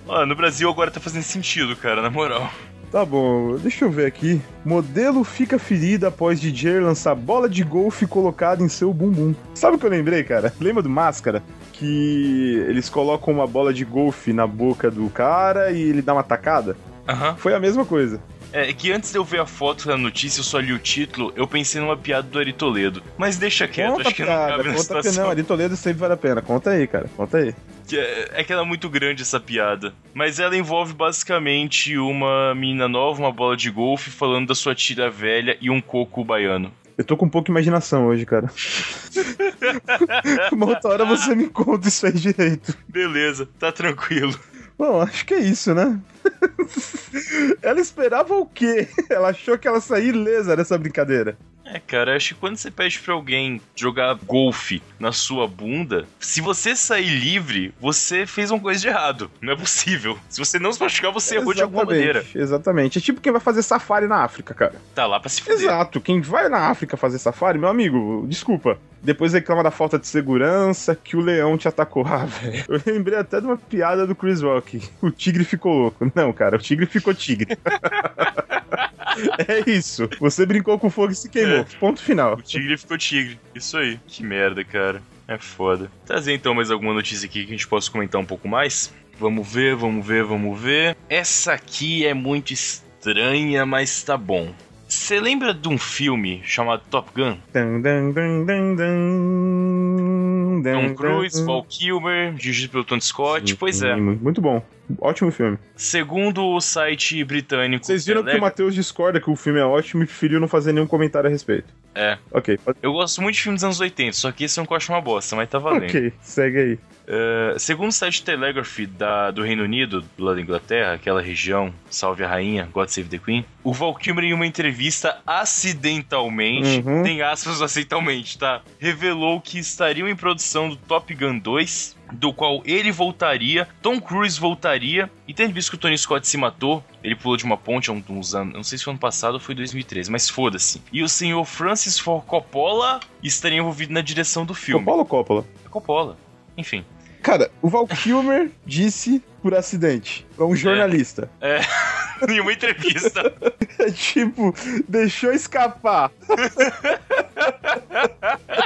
Ó, 0.07 0.25
no 0.25 0.35
Brasil 0.35 0.69
agora 0.69 0.91
tá 0.91 0.99
fazendo 0.99 1.23
sentido, 1.23 1.75
cara, 1.75 2.01
na 2.01 2.09
moral. 2.09 2.51
Tá 2.91 3.03
bom, 3.03 3.55
deixa 3.55 3.85
eu 3.85 3.89
ver 3.89 4.05
aqui. 4.05 4.39
Modelo 4.63 5.23
fica 5.23 5.57
ferida 5.57 6.09
após 6.09 6.39
DJ 6.39 6.79
lançar 6.79 7.15
bola 7.15 7.49
de 7.49 7.63
golfe 7.63 8.05
colocada 8.05 8.61
em 8.61 8.69
seu 8.69 8.93
bumbum. 8.93 9.33
Sabe 9.55 9.77
o 9.77 9.79
que 9.79 9.85
eu 9.85 9.89
lembrei, 9.89 10.23
cara? 10.23 10.53
Lembra 10.59 10.83
do 10.83 10.89
Máscara? 10.91 11.41
Que 11.71 12.63
eles 12.67 12.89
colocam 12.89 13.33
uma 13.33 13.47
bola 13.47 13.73
de 13.73 13.83
golfe 13.83 14.31
na 14.31 14.45
boca 14.45 14.91
do 14.91 15.09
cara 15.09 15.71
e 15.71 15.81
ele 15.81 16.03
dá 16.03 16.13
uma 16.13 16.21
tacada? 16.21 16.77
Aham. 17.07 17.35
Foi 17.35 17.55
a 17.55 17.59
mesma 17.59 17.83
coisa. 17.83 18.21
É 18.53 18.71
que 18.71 18.91
antes 18.91 19.11
de 19.11 19.17
eu 19.17 19.23
ver 19.23 19.39
a 19.39 19.47
foto 19.47 19.87
da 19.87 19.97
notícia, 19.97 20.39
eu 20.39 20.43
só 20.43 20.59
li 20.59 20.71
o 20.71 20.77
título, 20.77 21.33
eu 21.35 21.47
pensei 21.47 21.81
numa 21.81 21.97
piada 21.97 22.27
do 22.27 22.37
Ari 22.37 22.53
Toledo. 22.53 23.01
Mas 23.17 23.35
deixa 23.35 23.67
quieto, 23.67 23.93
conta 23.93 24.07
acho 24.07 24.15
que 24.15 24.21
não 24.21 24.27
piada, 24.27 24.51
cabe 24.51 24.57
na 24.57 24.63
conta 24.63 24.75
que 24.75 24.81
situação. 24.83 25.23
não, 25.23 25.31
Ari 25.31 25.43
Toledo 25.43 25.75
sempre 25.75 25.99
vale 25.99 26.13
a 26.13 26.17
pena. 26.17 26.41
Conta 26.41 26.69
aí, 26.69 26.85
cara, 26.85 27.09
conta 27.17 27.39
aí. 27.39 27.55
É, 27.91 28.41
é 28.41 28.43
que 28.43 28.53
ela 28.53 28.61
é 28.61 28.65
muito 28.65 28.87
grande 28.89 29.23
essa 29.23 29.39
piada. 29.39 29.91
Mas 30.13 30.39
ela 30.39 30.55
envolve 30.55 30.93
basicamente 30.93 31.97
uma 31.97 32.53
menina 32.53 32.87
nova, 32.87 33.19
uma 33.19 33.31
bola 33.31 33.57
de 33.57 33.71
golfe, 33.71 34.11
falando 34.11 34.49
da 34.49 34.55
sua 34.55 34.75
tira 34.75 35.09
velha 35.09 35.57
e 35.59 35.71
um 35.71 35.81
coco 35.81 36.23
baiano. 36.23 36.71
Eu 36.95 37.03
tô 37.03 37.17
com 37.17 37.27
pouca 37.27 37.51
imaginação 37.51 38.05
hoje, 38.05 38.23
cara. 38.23 38.51
Uma 40.53 40.67
outra 40.67 40.91
hora 40.91 41.05
você 41.05 41.33
me 41.33 41.49
conta 41.49 41.87
isso 41.87 42.05
aí 42.05 42.13
direito. 42.13 42.77
Beleza, 42.87 43.49
tá 43.57 43.71
tranquilo. 43.71 44.39
Bom, 44.77 45.01
acho 45.01 45.25
que 45.25 45.33
é 45.33 45.39
isso, 45.39 45.73
né? 45.73 45.99
ela 47.61 47.79
esperava 47.79 48.35
o 48.35 48.45
quê? 48.45 48.87
Ela 49.09 49.29
achou 49.29 49.57
que 49.57 49.67
ela 49.67 49.79
saía 49.79 50.09
ilesa 50.09 50.55
dessa 50.55 50.77
brincadeira. 50.77 51.37
É, 51.65 51.79
cara, 51.79 52.15
acho 52.15 52.33
que 52.33 52.39
quando 52.39 52.57
você 52.57 52.69
pede 52.69 52.99
pra 52.99 53.13
alguém 53.13 53.61
jogar 53.75 54.15
golfe 54.15 54.81
na 54.99 55.11
sua 55.11 55.47
bunda, 55.47 56.05
se 56.19 56.41
você 56.41 56.75
sair 56.75 57.07
livre, 57.07 57.73
você 57.79 58.25
fez 58.25 58.51
uma 58.51 58.59
coisa 58.59 58.81
de 58.81 58.87
errado. 58.87 59.31
Não 59.41 59.53
é 59.53 59.55
possível. 59.55 60.17
Se 60.29 60.39
você 60.39 60.59
não 60.59 60.73
se 60.73 60.79
machucar, 60.79 61.11
você 61.11 61.35
errou 61.35 61.53
de 61.53 61.61
alguma 61.61 61.85
maneira. 61.85 62.23
Exatamente. 62.35 62.97
É 62.97 63.01
tipo 63.01 63.21
quem 63.21 63.31
vai 63.31 63.41
fazer 63.41 63.63
safari 63.63 64.07
na 64.07 64.23
África, 64.23 64.53
cara. 64.53 64.75
Tá 64.93 65.05
lá 65.05 65.19
pra 65.19 65.29
se 65.29 65.41
fuder. 65.41 65.57
Exato. 65.57 66.01
Quem 66.01 66.21
vai 66.21 66.49
na 66.49 66.69
África 66.69 66.97
fazer 66.97 67.17
safari, 67.17 67.57
meu 67.57 67.69
amigo, 67.69 68.25
desculpa. 68.27 68.77
Depois 69.01 69.33
reclama 69.33 69.63
da 69.63 69.71
falta 69.71 69.99
de 69.99 70.07
segurança, 70.07 70.95
que 70.95 71.17
o 71.17 71.21
leão 71.21 71.57
te 71.57 71.67
atacou. 71.67 72.03
Ah, 72.13 72.25
velho. 72.25 72.63
Eu 72.67 72.81
lembrei 72.85 73.17
até 73.17 73.39
de 73.39 73.47
uma 73.47 73.57
piada 73.57 74.05
do 74.05 74.13
Chris 74.13 74.41
Rock. 74.41 74.79
O 75.01 75.09
tigre 75.09 75.43
ficou 75.43 75.73
louco. 75.73 76.11
Não, 76.13 76.31
cara, 76.31 76.57
o 76.57 76.59
tigre 76.59 76.85
ficou 76.85 77.11
tigre. 77.11 77.57
é 79.47 79.69
isso. 79.69 80.09
Você 80.19 80.45
brincou 80.45 80.77
com 80.79 80.89
fogo 80.89 81.11
e 81.11 81.15
se 81.15 81.29
queimou. 81.29 81.59
É. 81.59 81.65
Ponto 81.79 82.01
final. 82.01 82.35
O 82.35 82.41
tigre 82.41 82.77
ficou 82.77 82.97
tigre. 82.97 83.39
Isso 83.55 83.77
aí. 83.77 83.99
Que 84.07 84.23
merda, 84.23 84.63
cara. 84.63 85.01
É 85.27 85.37
foda. 85.37 85.89
Trazer 86.05 86.33
então 86.33 86.53
mais 86.53 86.69
alguma 86.69 86.93
notícia 86.93 87.25
aqui 87.25 87.45
que 87.45 87.49
a 87.49 87.55
gente 87.55 87.67
possa 87.67 87.89
comentar 87.89 88.19
um 88.19 88.25
pouco 88.25 88.47
mais. 88.47 88.93
Vamos 89.19 89.51
ver, 89.51 89.75
vamos 89.75 90.05
ver, 90.05 90.23
vamos 90.23 90.59
ver. 90.59 90.97
Essa 91.07 91.53
aqui 91.53 92.05
é 92.05 92.13
muito 92.13 92.51
estranha, 92.51 93.65
mas 93.65 94.03
tá 94.03 94.17
bom. 94.17 94.53
Você 94.87 95.19
lembra 95.19 95.53
de 95.53 95.67
um 95.67 95.77
filme 95.77 96.41
chamado 96.43 96.83
Top 96.89 97.09
Gun? 97.15 97.37
Dun, 97.53 97.81
dun, 97.81 98.11
dun, 98.11 98.45
dun, 98.45 98.75
dun, 98.75 100.61
Tom 100.63 100.93
Cruise. 100.93 101.43
Val 101.43 101.63
Kilmer, 101.63 102.33
dirigido 102.33 102.71
pelo 102.71 102.83
Tony 102.83 103.01
Scott. 103.01 103.55
Pois 103.55 103.81
é. 103.81 103.95
Sim, 103.95 104.01
Muito 104.01 104.39
bom. 104.39 104.63
Ótimo 104.99 105.31
filme. 105.31 105.57
Segundo 105.75 106.45
o 106.45 106.59
site 106.61 107.23
britânico. 107.23 107.85
Vocês 107.85 108.05
viram 108.05 108.21
que 108.21 108.27
o 108.27 108.31
Telegraph- 108.31 108.51
Matheus 108.51 108.75
discorda 108.75 109.19
que 109.19 109.29
o 109.29 109.35
filme 109.35 109.59
é 109.59 109.65
ótimo 109.65 110.03
e 110.03 110.05
preferiu 110.05 110.39
não 110.39 110.47
fazer 110.47 110.73
nenhum 110.73 110.87
comentário 110.87 111.27
a 111.27 111.31
respeito. 111.31 111.73
É. 111.95 112.17
Ok. 112.31 112.59
Eu 112.81 112.93
gosto 112.93 113.21
muito 113.21 113.35
de 113.35 113.41
filmes 113.43 113.59
dos 113.61 113.65
anos 113.65 113.79
80, 113.79 114.13
só 114.13 114.31
que 114.31 114.43
esse 114.45 114.59
é 114.59 114.61
um 114.61 114.65
que 114.65 114.73
eu 114.73 114.77
acho 114.77 114.91
uma 114.91 114.99
bosta, 115.01 115.35
mas 115.35 115.47
tá 115.49 115.59
valendo. 115.59 115.85
ok, 115.85 116.11
segue 116.21 116.57
aí. 116.59 116.79
Uh, 117.05 117.59
segundo 117.59 117.89
o 117.89 117.91
site 117.93 118.23
Telegraph 118.23 118.79
da, 118.97 119.29
do 119.29 119.43
Reino 119.43 119.63
Unido, 119.63 120.01
do 120.17 120.23
lado 120.23 120.35
da 120.37 120.41
Inglaterra, 120.41 120.93
aquela 120.93 121.21
região, 121.21 121.73
salve 121.89 122.23
a 122.23 122.27
rainha, 122.27 122.67
God 122.71 122.87
Save 122.87 123.09
the 123.09 123.17
Queen, 123.17 123.45
o 123.63 123.73
Val 123.73 123.93
Kilmer 123.93 124.23
em 124.23 124.33
uma 124.33 124.47
entrevista 124.47 125.17
acidentalmente, 125.27 126.81
Uhum. 126.85 127.03
tem 127.03 127.21
aspas 127.21 127.61
acidentalmente, 127.61 128.37
tá? 128.37 128.61
Revelou 128.79 129.39
que 129.41 129.59
estariam 129.59 130.07
em 130.07 130.15
produção 130.15 130.69
do 130.69 130.75
Top 130.75 131.13
Gun 131.13 131.37
2, 131.39 131.95
do 132.13 132.33
qual 132.33 132.61
ele 132.65 132.91
voltaria, 132.91 133.67
Tom 133.81 133.99
Cruise 133.99 134.39
voltaria, 134.39 135.09
e 135.27 135.33
tendo 135.33 135.53
visto 135.53 135.69
que 135.69 135.75
o 135.75 135.79
Tony 135.79 135.97
Scott 135.97 136.27
se 136.27 136.37
matou, 136.37 136.83
ele 137.03 137.15
pulou 137.15 137.37
de 137.37 137.43
uma 137.43 137.57
ponte 137.57 137.89
há 137.89 137.93
uns 137.93 138.35
anos, 138.35 138.53
não 138.53 138.63
sei 138.63 138.77
se 138.77 138.83
foi 138.83 138.91
ano 138.91 138.99
passado 138.99 139.35
ou 139.35 139.39
foi 139.39 139.55
2013, 139.55 140.11
mas 140.11 140.29
foda-se. 140.29 140.81
E 140.91 141.03
o 141.03 141.09
senhor 141.09 141.43
Francis 141.45 141.99
Ford 141.99 142.25
Coppola 142.25 142.99
estaria 143.21 143.57
envolvido 143.57 143.93
na 143.93 144.01
direção 144.01 144.45
do 144.45 144.53
filme. 144.53 144.83
Coppola 144.83 145.01
ou 145.01 145.05
Coppola? 145.05 145.45
Coppola. 145.69 146.17
Enfim. 146.57 146.85
Cara, 147.21 147.49
o 147.61 147.69
Val 147.69 147.87
Kilmer 147.87 148.51
disse 148.65 149.23
por 149.41 149.53
acidente. 149.53 150.25
É 150.37 150.43
um 150.43 150.55
jornalista. 150.55 151.29
em 152.29 152.39
uma 152.39 152.53
entrevista. 152.53 153.33
É 153.79 153.89
tipo, 153.89 154.53
deixou 154.87 155.33
escapar. 155.33 156.11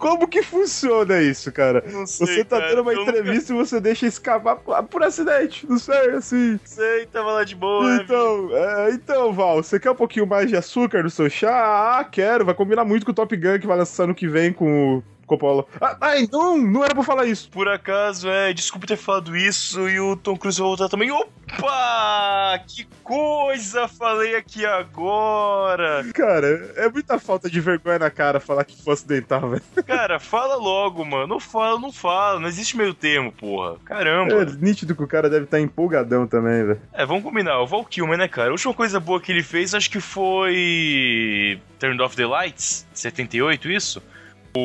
Como 0.00 0.26
que 0.26 0.42
funciona 0.42 1.20
isso, 1.20 1.52
cara? 1.52 1.84
Não 1.86 2.06
sei, 2.06 2.26
Você 2.26 2.44
tá 2.44 2.58
cara, 2.58 2.70
dando 2.70 2.80
uma 2.82 2.92
eu 2.92 3.00
nunca 3.00 3.10
entrevista 3.10 3.52
e 3.52 3.56
você 3.56 3.78
deixa 3.78 4.06
escapar 4.06 4.56
por, 4.56 4.82
por 4.84 5.02
acidente. 5.02 5.66
Não 5.68 5.78
sei, 5.78 6.10
assim. 6.12 6.58
sei, 6.64 7.04
tava 7.04 7.32
lá 7.32 7.44
de 7.44 7.54
boa. 7.54 7.96
né, 7.98 8.02
Então, 8.02 8.48
é, 8.56 8.90
então, 8.92 9.30
Val, 9.30 9.62
você 9.62 9.78
quer 9.78 9.90
um 9.90 9.94
pouquinho 9.94 10.26
mais 10.26 10.48
de 10.48 10.56
açúcar 10.56 11.02
no 11.02 11.10
seu 11.10 11.28
chá? 11.28 11.98
Ah, 12.00 12.04
quero. 12.04 12.46
Vai 12.46 12.54
combinar 12.54 12.84
muito 12.84 13.04
com 13.04 13.12
o 13.12 13.14
Top 13.14 13.36
Gun 13.36 13.58
que 13.58 13.66
vai 13.66 13.76
lançar 13.76 14.04
ano 14.04 14.14
que 14.14 14.26
vem 14.26 14.52
com 14.54 14.96
o 14.96 15.02
Coppola. 15.30 15.64
Ah, 15.80 15.96
ai, 16.00 16.28
não, 16.32 16.58
não 16.58 16.82
era 16.82 16.92
pra 16.92 17.04
falar 17.04 17.24
isso. 17.24 17.48
Por 17.50 17.68
acaso, 17.68 18.28
é, 18.28 18.52
desculpe 18.52 18.84
ter 18.84 18.96
falado 18.96 19.36
isso 19.36 19.88
e 19.88 20.00
o 20.00 20.16
Tom 20.16 20.36
Cruise 20.36 20.58
vai 20.58 20.66
voltar 20.66 20.88
também. 20.88 21.12
Opa! 21.12 22.60
Que 22.66 22.84
coisa 23.04 23.86
falei 23.86 24.34
aqui 24.34 24.66
agora! 24.66 26.04
Cara, 26.12 26.72
é 26.74 26.88
muita 26.88 27.16
falta 27.20 27.48
de 27.48 27.60
vergonha 27.60 28.00
na 28.00 28.10
cara 28.10 28.40
falar 28.40 28.64
que 28.64 28.82
foi 28.82 28.94
acidental, 28.94 29.50
velho. 29.50 29.62
Cara, 29.86 30.18
fala 30.18 30.56
logo, 30.56 31.04
mano. 31.04 31.28
Não 31.28 31.38
fala, 31.38 31.78
não 31.78 31.92
fala. 31.92 32.40
Não 32.40 32.48
existe 32.48 32.76
meio 32.76 32.92
termo, 32.92 33.30
porra. 33.30 33.74
É 33.74 33.84
Caramba. 33.84 34.44
nítido 34.60 34.96
que 34.96 35.02
o 35.04 35.08
cara 35.08 35.30
deve 35.30 35.44
estar 35.44 35.60
empolgadão 35.60 36.26
também, 36.26 36.66
velho. 36.66 36.82
É, 36.92 37.06
vamos 37.06 37.22
combinar. 37.22 37.60
O 37.60 37.68
Val 37.68 37.84
Kilmer, 37.84 38.18
né, 38.18 38.26
cara? 38.26 38.48
A 38.48 38.52
última 38.52 38.74
coisa 38.74 38.98
boa 38.98 39.20
que 39.20 39.30
ele 39.30 39.44
fez, 39.44 39.76
acho 39.76 39.88
que 39.88 40.00
foi... 40.00 41.60
Turned 41.78 42.02
Off 42.02 42.16
the 42.16 42.26
Lights, 42.26 42.86
78, 42.92 43.70
isso? 43.70 44.02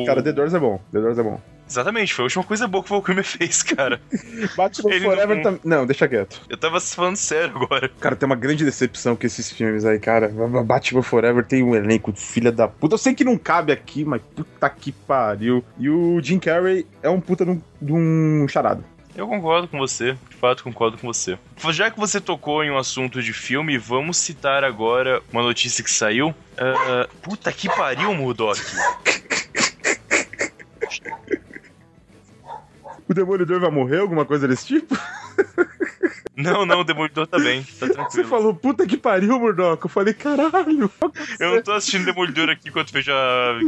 Cara, 0.06 0.22
The 0.22 0.32
Doors 0.32 0.54
é 0.54 0.58
bom. 0.58 0.80
The 0.92 1.00
Doors 1.00 1.18
é 1.18 1.22
bom. 1.22 1.40
Exatamente, 1.68 2.14
foi 2.14 2.22
a 2.22 2.26
última 2.26 2.44
coisa 2.44 2.68
boa 2.68 2.82
que 2.84 2.90
o 2.90 2.94
Val 2.94 3.02
Kilmer 3.02 3.24
fez, 3.24 3.60
cara. 3.64 4.00
Batman 4.56 4.94
Ele 4.94 5.04
Forever 5.04 5.36
não- 5.36 5.42
também. 5.42 5.60
Não, 5.64 5.84
deixa 5.84 6.06
quieto. 6.06 6.40
Eu 6.48 6.56
tava 6.56 6.80
falando 6.80 7.16
sério 7.16 7.56
agora. 7.56 7.88
Cara, 8.00 8.14
tem 8.14 8.24
uma 8.24 8.36
grande 8.36 8.64
decepção 8.64 9.16
com 9.16 9.26
esses 9.26 9.50
filmes 9.50 9.84
aí, 9.84 9.98
cara. 9.98 10.28
Batman 10.64 11.02
Forever 11.02 11.44
tem 11.44 11.64
um 11.64 11.74
elenco 11.74 12.12
de 12.12 12.20
filha 12.20 12.52
da 12.52 12.68
puta. 12.68 12.94
Eu 12.94 12.98
sei 12.98 13.14
que 13.14 13.24
não 13.24 13.36
cabe 13.36 13.72
aqui, 13.72 14.04
mas 14.04 14.22
puta 14.36 14.70
que 14.70 14.92
pariu. 14.92 15.64
E 15.76 15.90
o 15.90 16.20
Jim 16.22 16.38
Carrey 16.38 16.86
é 17.02 17.10
um 17.10 17.20
puta 17.20 17.44
de 17.44 17.92
um- 17.92 18.46
charado. 18.48 18.84
Eu 19.16 19.26
concordo 19.26 19.66
com 19.66 19.78
você, 19.78 20.12
de 20.28 20.36
fato 20.36 20.62
concordo 20.62 20.98
com 20.98 21.06
você. 21.08 21.36
Já 21.70 21.90
que 21.90 21.98
você 21.98 22.20
tocou 22.20 22.62
em 22.62 22.70
um 22.70 22.78
assunto 22.78 23.20
de 23.20 23.32
filme, 23.32 23.76
vamos 23.76 24.18
citar 24.18 24.62
agora 24.62 25.20
uma 25.32 25.42
notícia 25.42 25.82
que 25.82 25.90
saiu. 25.90 26.32
Ah, 26.56 27.08
puta 27.22 27.50
que 27.50 27.66
pariu, 27.68 28.10
Murdock. 30.86 31.40
Demolidor 33.08 33.60
vai 33.60 33.70
morrer, 33.70 34.00
alguma 34.00 34.24
coisa 34.24 34.48
desse 34.48 34.66
tipo? 34.66 34.96
Não, 36.36 36.66
não, 36.66 36.80
o 36.80 36.84
Demolidor 36.84 37.26
tá 37.26 37.38
bem, 37.38 37.62
tá 37.62 37.68
Você 37.86 37.92
tranquilo. 37.94 38.28
falou, 38.28 38.54
puta 38.54 38.86
que 38.86 38.96
pariu, 38.96 39.38
Murdock. 39.40 39.82
Eu 39.84 39.88
falei, 39.88 40.12
caralho. 40.12 40.90
Eu 41.40 41.54
não 41.56 41.62
tô 41.62 41.72
assistindo 41.72 42.04
Demolidor 42.04 42.50
aqui 42.50 42.68
enquanto 42.68 42.94
eu 42.94 43.00
já 43.02 43.14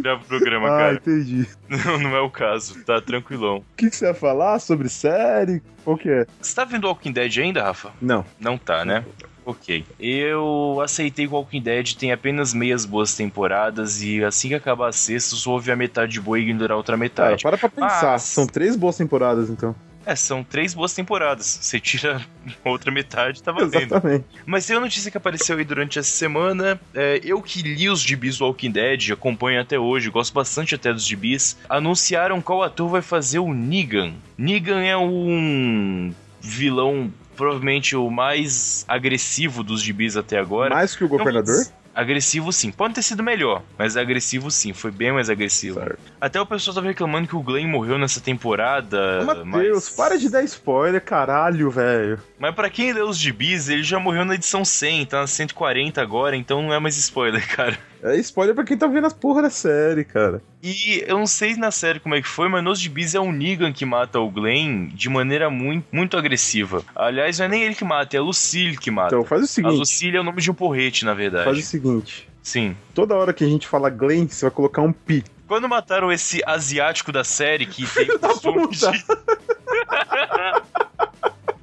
gravo 0.03 0.23
o 0.23 0.27
programa, 0.27 0.67
Ah, 0.69 0.79
cara. 0.79 0.95
entendi. 0.95 1.47
Não, 1.69 1.99
não 1.99 2.17
é 2.17 2.21
o 2.21 2.31
caso, 2.31 2.83
tá 2.85 3.01
tranquilão. 3.01 3.59
O 3.59 3.65
que, 3.77 3.89
que 3.91 3.97
você 3.97 4.07
ia 4.07 4.15
falar 4.15 4.59
sobre 4.59 4.89
série? 4.89 5.63
Qual 5.85 5.97
que 5.97 6.09
é? 6.09 6.27
Você 6.41 6.55
tá 6.55 6.65
vendo 6.65 6.87
Walking 6.87 7.13
Dead 7.13 7.37
ainda, 7.39 7.63
Rafa? 7.63 7.91
Não. 8.01 8.25
Não 8.41 8.57
tá, 8.59 8.85
né? 8.85 9.05
Ok. 9.47 9.85
Eu 9.99 10.79
aceitei 10.85 11.27
que 11.27 11.33
Walking 11.33 11.63
Dead 11.63 11.95
tem 11.95 12.13
apenas 12.13 12.53
meias 12.53 12.85
boas 12.85 13.15
temporadas 13.15 14.03
e 14.03 14.23
assim 14.23 14.49
que 14.49 14.55
acabar 14.55 14.89
a 14.89 14.93
sexta, 14.93 15.37
só 15.37 15.53
ouve 15.53 15.71
a 15.73 15.77
metade 15.77 16.21
boa 16.21 16.39
e 16.39 16.43
ignorar 16.43 16.75
a 16.75 16.77
outra 16.77 16.93
Cara, 16.97 16.99
metade. 17.01 17.43
para 17.43 17.57
pra 17.57 17.69
pensar. 17.69 18.13
Mas- 18.13 18.23
São 18.23 18.47
três 18.47 18.77
boas 18.77 18.97
temporadas, 18.97 19.49
então. 19.49 19.75
É, 20.09 20.17
são 20.17 20.43
três 20.43 20.73
boas 20.73 20.95
temporadas. 20.95 21.59
Você 21.61 21.79
tira 21.79 22.23
a 22.65 22.65
outra 22.71 22.91
metade, 22.91 23.43
tá 23.43 23.53
valendo. 23.53 23.77
Exatamente. 23.77 24.25
Mas 24.47 24.67
tem 24.67 24.75
uma 24.75 24.87
notícia 24.87 25.11
que 25.11 25.19
apareceu 25.19 25.59
aí 25.59 25.65
durante 25.65 25.99
essa 25.99 26.11
semana. 26.11 26.81
É, 26.95 27.21
eu 27.23 27.43
que 27.43 27.61
li 27.61 27.91
os 27.91 28.01
gibis 28.01 28.39
do 28.39 28.47
Walking 28.47 28.71
Dead, 28.71 29.11
acompanho 29.13 29.61
até 29.61 29.79
hoje, 29.79 30.09
gosto 30.09 30.33
bastante 30.33 30.75
até 30.75 30.95
dos 30.95 31.07
gibis. 31.07 31.59
Anunciaram 31.69 32.41
qual 32.41 32.63
ator 32.63 32.89
vai 32.89 33.03
fazer 33.03 33.39
o 33.39 33.53
Negan. 33.53 34.15
Negan 34.39 34.83
é 34.83 34.97
um 34.97 36.11
vilão, 36.41 37.13
provavelmente 37.37 37.95
o 37.95 38.09
mais 38.09 38.87
agressivo 38.89 39.63
dos 39.63 39.83
gibis 39.83 40.17
até 40.17 40.39
agora. 40.39 40.75
Mais 40.75 40.97
que 40.97 41.05
o 41.05 41.09
governador? 41.09 41.67
Agressivo 41.99 42.53
sim. 42.53 42.71
Pode 42.71 42.95
ter 42.95 43.03
sido 43.03 43.25
melhor, 43.25 43.61
mas 43.77 43.97
agressivo 43.97 44.53
sim. 44.53 44.73
Foi 44.73 44.93
bem 44.93 45.11
mais 45.11 45.29
agressivo. 45.29 45.81
Certo. 45.81 45.99
Até 46.21 46.41
o 46.41 46.47
pessoal 46.47 46.77
tava 46.77 46.87
reclamando 46.87 47.27
que 47.27 47.35
o 47.35 47.43
Glenn 47.43 47.67
morreu 47.67 47.99
nessa 47.99 48.21
temporada. 48.21 49.25
Matheus, 49.25 49.89
mas... 49.89 49.97
para 49.97 50.17
de 50.17 50.31
dar 50.31 50.45
spoiler, 50.45 51.03
caralho, 51.03 51.69
velho. 51.73 52.21
Mas 52.39 52.55
pra 52.55 52.71
quem 52.71 52.93
lê 52.93 53.03
os 53.03 53.19
gibis, 53.19 53.69
ele 53.69 53.83
já 53.83 53.99
morreu 53.99 54.25
na 54.25 54.37
edição 54.37 54.65
100, 54.65 55.07
tá 55.07 55.21
na 55.23 55.27
140 55.27 56.01
agora, 56.01 56.37
então 56.37 56.63
não 56.63 56.73
é 56.73 56.79
mais 56.79 56.97
spoiler, 56.97 57.45
cara. 57.53 57.77
É 58.03 58.17
spoiler 58.17 58.55
pra 58.55 58.65
quem 58.65 58.77
tá 58.77 58.87
vendo 58.87 59.07
as 59.07 59.13
porra 59.13 59.43
da 59.43 59.51
série, 59.51 60.05
cara. 60.05 60.41
E 60.63 61.03
eu 61.07 61.19
não 61.19 61.27
sei 61.27 61.57
na 61.57 61.71
série 61.71 61.99
como 61.99 62.15
é 62.15 62.23
que 62.23 62.29
foi, 62.29 62.49
mas 62.49 62.63
nos 62.63 62.79
gibis 62.81 63.15
é 63.15 63.21
o 63.21 63.33
Negan 63.33 63.73
que 63.73 63.85
mata 63.85 64.21
o 64.21 64.31
Glenn 64.31 64.89
de 64.95 65.09
maneira 65.09 65.51
muito, 65.51 65.87
muito 65.91 66.17
agressiva. 66.17 66.83
Aliás, 66.95 67.39
não 67.39 67.47
é 67.47 67.49
nem 67.49 67.63
ele 67.65 67.75
que 67.75 67.85
mata, 67.85 68.17
é 68.17 68.21
a 68.21 68.23
Lucille 68.23 68.77
que 68.77 68.91
mata. 68.91 69.09
Então, 69.15 69.25
faz 69.25 69.43
o 69.43 69.45
a 69.45 69.49
seguinte. 69.49 69.77
Lucille 69.79 70.17
é 70.17 70.21
o 70.21 70.25
nome 70.25 70.41
de 70.41 70.51
um 70.51 70.55
porrete, 70.55 71.05
na 71.05 71.15
verdade. 71.15 71.45
Faz 71.45 71.59
o 71.59 71.63
seguinte. 71.63 72.29
Sim. 72.43 72.77
Toda 72.95 73.15
hora 73.17 73.33
que 73.33 73.45
a 73.45 73.49
gente 73.49 73.67
fala 73.67 73.91
Glenn, 73.91 74.29
você 74.29 74.45
vai 74.47 74.51
colocar 74.53 74.83
um 74.83 74.93
pi. 74.93 75.25
Quando 75.47 75.69
mataram 75.69 76.13
esse 76.13 76.43
asiático 76.47 77.11
da 77.11 77.25
série 77.25 77.67
que 77.67 77.85
tem 77.95 78.07
da 78.07 78.29
costume 78.29 78.69
de- 78.69 78.79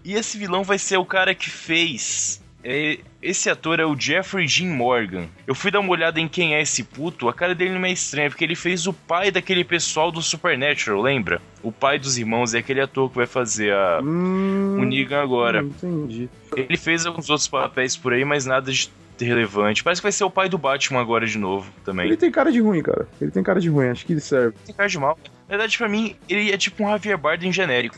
E 0.04 0.13
esse 0.13 0.38
vilão 0.38 0.63
vai 0.63 0.78
ser 0.78 0.98
o 0.98 1.06
cara 1.06 1.34
que 1.34 1.50
fez. 1.50 2.39
É, 2.67 2.97
esse 3.21 3.47
ator 3.47 3.80
é 3.80 3.86
o 3.86 3.95
Jeffrey 3.97 4.47
Dean 4.47 4.73
Morgan. 4.73 5.28
Eu 5.45 5.54
fui 5.54 5.69
dar 5.69 5.80
uma 5.80 5.91
olhada 5.91 6.19
em 6.19 6.28
quem 6.28 6.56
é 6.56 6.62
esse 6.62 6.84
puto. 6.84 7.30
A 7.30 7.34
cara 7.34 7.54
dele 7.54 7.78
não 7.78 7.86
é 7.86 7.91
estranha, 7.91 8.28
porque 8.28 8.43
ele 8.43 8.56
fez 8.56 8.88
o 8.88 8.93
pai 8.93 9.30
daquele 9.30 9.63
pessoal 9.63 10.12
do 10.12 10.19
Supernatural, 10.21 10.99
lembra? 10.99 11.39
O 11.62 11.71
pai 11.71 11.99
dos 11.99 12.17
irmãos 12.17 12.56
é 12.56 12.58
aquele 12.60 12.82
ator 12.82 13.10
que 13.10 13.17
vai 13.17 13.28
fazer 13.28 13.71
a, 13.71 13.99
Hum, 14.04 14.80
o 14.82 14.84
Negan 14.84 15.21
agora. 15.21 15.62
Entendi. 15.62 16.28
Ele 16.56 16.75
fez 16.75 17.06
alguns 17.06 17.30
outros 17.30 17.47
papéis 17.47 17.95
por 17.95 18.13
aí, 18.13 18.25
mas 18.25 18.47
nada 18.47 18.71
de 18.71 18.89
relevante. 19.23 19.84
Parece 19.84 20.01
que 20.01 20.06
vai 20.06 20.12
ser 20.12 20.23
o 20.23 20.30
pai 20.30 20.49
do 20.49 20.58
Batman 20.58 20.99
agora 20.99 21.25
de 21.25 21.38
novo 21.38 21.71
também. 21.86 22.08
Ele 22.08 22.17
tem 22.17 22.32
cara 22.32 22.51
de 22.51 22.60
ruim, 22.60 22.82
cara. 22.82 23.08
Ele 23.21 23.32
tem 23.32 23.43
cara 23.43 23.60
de 23.62 23.69
ruim, 23.69 23.88
acho 23.88 24.06
que 24.06 24.13
ele 24.13 24.19
serve. 24.19 24.56
tem 24.65 24.75
cara 24.75 24.89
de 24.89 24.97
mal. 24.99 25.17
Na 25.47 25.58
verdade, 25.58 25.78
pra 25.78 25.88
mim, 25.88 26.15
ele 26.28 26.51
é 26.51 26.58
tipo 26.58 26.84
um 26.84 26.89
Javier 26.89 27.17
Bardem 27.17 27.54
genérico. 27.54 27.95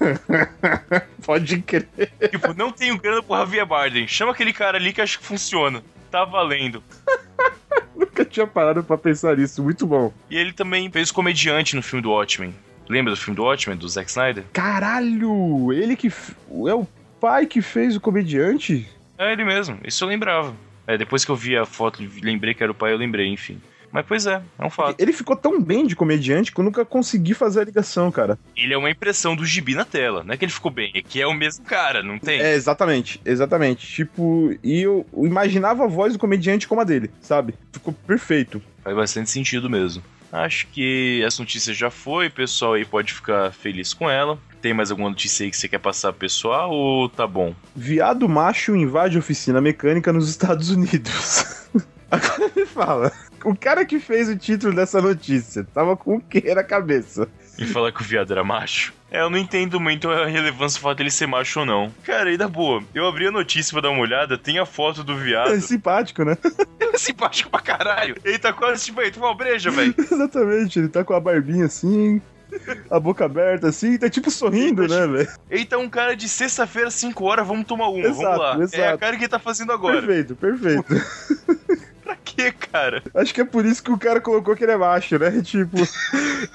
Pode 1.26 1.62
crer. 1.62 1.88
tipo, 2.30 2.54
não 2.54 2.72
tenho 2.72 2.98
grana 3.00 3.24
pro 3.24 3.38
Javier 3.38 3.66
Bardem. 3.66 4.08
Chama 4.08 4.34
aquele 4.34 4.52
cara 4.54 4.78
ali 4.78 4.92
que 4.94 5.02
acho 5.02 5.18
que 5.20 5.26
funciona. 5.26 5.82
Tá 6.12 6.26
valendo. 6.26 6.84
Nunca 7.96 8.24
tinha 8.26 8.46
parado 8.46 8.84
pra 8.84 8.98
pensar 8.98 9.38
nisso. 9.38 9.64
Muito 9.64 9.88
bom. 9.88 10.14
E 10.30 10.38
ele 10.38 10.54
também 10.54 10.92
fez 10.92 11.12
comediante 11.12 11.76
no 11.76 11.82
filme 11.82 12.04
do 12.04 12.12
Watchmen. 12.12 12.54
Lembra 12.90 13.12
do 13.12 13.18
filme 13.18 13.36
do 13.36 13.44
Watchmen, 13.44 13.78
do 13.78 13.88
Zack 13.88 14.10
Snyder? 14.10 14.44
Caralho! 14.54 15.74
Ele 15.74 15.96
que. 15.96 16.08
É 16.08 16.74
o 16.74 16.88
pai 17.20 17.46
que 17.46 17.62
fez 17.62 17.96
o 17.96 18.00
comediante? 18.02 18.88
É 19.18 19.32
ele 19.34 19.44
mesmo, 19.44 19.80
isso 19.84 20.04
eu 20.04 20.08
lembrava. 20.08 20.54
É, 20.88 20.98
depois 20.98 21.26
que 21.26 21.32
eu 21.32 21.36
vi 21.36 21.58
a 21.58 21.66
foto, 21.66 22.02
lembrei 22.24 22.54
que 22.54 22.64
era 22.64 22.72
o 22.72 22.76
pai, 22.76 22.94
eu 22.94 22.98
lembrei, 22.98 23.28
enfim. 23.28 23.62
Mas 23.92 24.06
pois 24.06 24.26
é, 24.28 24.42
é 24.60 24.66
um 24.66 24.70
fato. 24.70 24.96
Ele 25.00 25.14
ficou 25.14 25.36
tão 25.36 25.62
bem 25.62 25.86
de 25.86 25.96
comediante 25.96 26.52
que 26.52 26.60
eu 26.60 26.64
nunca 26.64 26.86
consegui 26.86 27.34
fazer 27.34 27.62
a 27.62 27.64
ligação, 27.64 28.12
cara. 28.12 28.38
Ele 28.56 28.74
é 28.74 28.78
uma 28.78 28.90
impressão 28.90 29.36
do 29.36 29.46
gibi 29.46 29.76
na 29.76 29.86
tela. 29.86 30.24
Não 30.24 30.34
é 30.34 30.38
que 30.38 30.46
ele 30.46 30.52
ficou 30.52 30.72
bem, 30.72 30.92
é 30.94 31.02
que 31.02 31.22
é 31.22 31.28
o 31.28 31.34
mesmo 31.34 31.66
cara, 31.66 32.04
não 32.04 32.20
tem? 32.20 32.40
É, 32.40 32.54
exatamente, 32.54 33.20
exatamente. 33.26 33.88
Tipo, 33.88 34.56
e 34.64 34.82
eu 34.82 35.06
eu 35.16 35.26
imaginava 35.26 35.84
a 35.86 35.88
voz 35.88 36.14
do 36.14 36.20
comediante 36.20 36.68
como 36.68 36.82
a 36.82 36.84
dele, 36.84 37.10
sabe? 37.22 37.54
Ficou 37.72 37.94
perfeito. 37.94 38.62
Faz 38.84 38.96
bastante 38.96 39.30
sentido 39.30 39.70
mesmo. 39.70 40.04
Acho 40.32 40.68
que 40.68 41.24
essa 41.26 41.42
notícia 41.42 41.74
já 41.74 41.90
foi, 41.90 42.28
o 42.28 42.32
pessoal 42.32 42.74
aí 42.74 42.84
pode 42.84 43.14
ficar 43.14 43.52
feliz 43.52 43.94
com 43.94 44.10
ela. 44.10 44.38
Tem 44.68 44.74
mais 44.74 44.92
alguma 44.92 45.08
notícia 45.08 45.46
aí 45.46 45.50
que 45.50 45.56
você 45.56 45.70
quer 45.70 45.78
passar 45.78 46.12
pro 46.12 46.20
pessoal 46.20 46.70
ou 46.72 47.08
tá 47.08 47.26
bom? 47.26 47.56
Viado 47.74 48.28
macho 48.28 48.76
invade 48.76 49.18
oficina 49.18 49.62
mecânica 49.62 50.12
nos 50.12 50.28
Estados 50.28 50.70
Unidos. 50.72 51.66
Agora 52.12 52.52
me 52.54 52.66
fala. 52.66 53.10
O 53.46 53.56
cara 53.56 53.86
que 53.86 53.98
fez 53.98 54.28
o 54.28 54.36
título 54.36 54.76
dessa 54.76 55.02
notícia 55.02 55.66
tava 55.74 55.96
com 55.96 56.18
o 56.18 56.20
que 56.20 56.54
na 56.54 56.66
cabeça? 56.66 57.30
E 57.58 57.66
falar 57.66 57.94
que 57.94 58.02
o 58.02 58.04
viado 58.04 58.34
era 58.34 58.44
macho? 58.44 58.94
É, 59.10 59.22
eu 59.22 59.30
não 59.30 59.38
entendo 59.38 59.80
muito 59.80 60.10
a 60.10 60.26
relevância 60.26 60.78
do 60.80 60.84
fato 60.84 60.98
dele 60.98 61.12
ser 61.12 61.28
macho 61.28 61.62
ou 61.62 61.66
não. 61.66 61.90
Cara, 62.04 62.30
e 62.30 62.36
da 62.36 62.50
boa, 62.50 62.84
eu 62.94 63.08
abri 63.08 63.26
a 63.26 63.32
notícia 63.32 63.72
pra 63.72 63.80
dar 63.84 63.92
uma 63.92 64.02
olhada, 64.02 64.38
tem 64.38 64.60
a 64.60 64.66
foto 64.66 65.02
do 65.02 65.14
É 65.14 65.16
viado. 65.24 65.62
simpático, 65.62 66.26
né? 66.26 66.38
Ele 66.78 66.92
é 66.94 66.98
simpático 66.98 67.50
pra 67.50 67.62
caralho. 67.62 68.18
Ele 68.22 68.38
tá 68.38 68.52
quase 68.52 68.84
tipo 68.84 69.00
aí, 69.00 69.12
tu 69.12 69.20
uma 69.22 69.34
breja, 69.34 69.72
velho. 69.72 69.96
Exatamente, 69.98 70.78
ele 70.78 70.90
tá 70.90 71.06
com 71.06 71.14
a 71.14 71.22
barbinha 71.22 71.68
assim, 71.68 72.22
a 72.90 73.00
boca 73.00 73.26
aberta 73.26 73.68
assim, 73.68 73.98
tá 73.98 74.10
tipo 74.10 74.32
sorrindo, 74.32 74.88
né, 74.88 75.08
velho? 75.08 75.30
Ele 75.50 75.66
tá 75.66 75.78
um 75.78 75.90
cara 75.90 76.16
de 76.16 76.28
sexta-feira, 76.28 76.90
5 76.90 77.24
horas, 77.26 77.48
vamos 77.48 77.66
tomar 77.66 77.90
uma, 77.90 78.00
Exato, 78.00 78.22
vamos 78.22 78.40
lá. 78.40 78.54
É 78.54 78.60
a 78.60 78.64
exato. 78.64 78.98
cara 78.98 79.16
que 79.18 79.24
ele 79.24 79.30
tá 79.30 79.40
fazendo 79.40 79.72
agora. 79.72 80.02
Perfeito, 80.02 80.36
perfeito. 80.36 80.86
Pra 82.08 82.16
quê, 82.24 82.54
cara? 82.54 83.04
Acho 83.14 83.34
que 83.34 83.42
é 83.42 83.46
por 83.46 83.66
isso 83.66 83.84
que 83.84 83.92
o 83.92 83.98
cara 83.98 84.22
colocou 84.22 84.56
que 84.56 84.64
ele 84.64 84.72
é 84.72 84.78
macho, 84.78 85.20
né? 85.20 85.30
Tipo, 85.44 85.76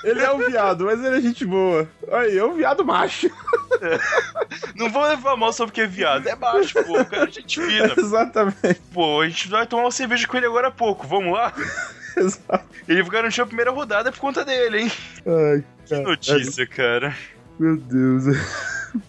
ele 0.03 0.21
é 0.21 0.33
um 0.33 0.38
viado, 0.38 0.87
mas 0.87 1.05
ele 1.05 1.19
é 1.19 1.21
gente 1.21 1.45
boa. 1.45 1.87
Aí, 2.11 2.38
é 2.38 2.45
um 2.45 2.55
viado 2.55 2.83
macho. 2.83 3.31
Não 4.75 4.88
vou 4.88 5.07
levar 5.07 5.37
mal 5.37 5.53
só 5.53 5.67
porque 5.67 5.83
é 5.83 5.87
viado. 5.87 6.27
É 6.27 6.35
macho, 6.35 6.83
pô. 6.85 6.99
O 6.99 7.05
cara 7.05 7.29
é 7.29 7.31
gente 7.31 7.61
fina. 7.61 7.93
Exatamente. 7.99 8.81
Pô, 8.95 9.21
a 9.21 9.29
gente 9.29 9.49
vai 9.49 9.67
tomar 9.67 9.83
uma 9.83 9.91
cerveja 9.91 10.27
com 10.27 10.38
ele 10.38 10.47
agora 10.47 10.69
há 10.69 10.71
pouco. 10.71 11.07
Vamos 11.07 11.35
lá? 11.35 11.53
Exato. 12.17 12.65
Ele 12.88 13.03
garantiu 13.05 13.45
a 13.45 13.47
primeira 13.47 13.71
rodada 13.71 14.11
por 14.11 14.21
conta 14.21 14.45
dele, 14.45 14.83
hein? 14.83 14.93
Ai, 15.27 15.65
Que 15.85 15.90
cara. 15.90 16.03
notícia, 16.03 16.66
cara. 16.66 17.16
Meu 17.59 17.77
Deus. 17.77 18.25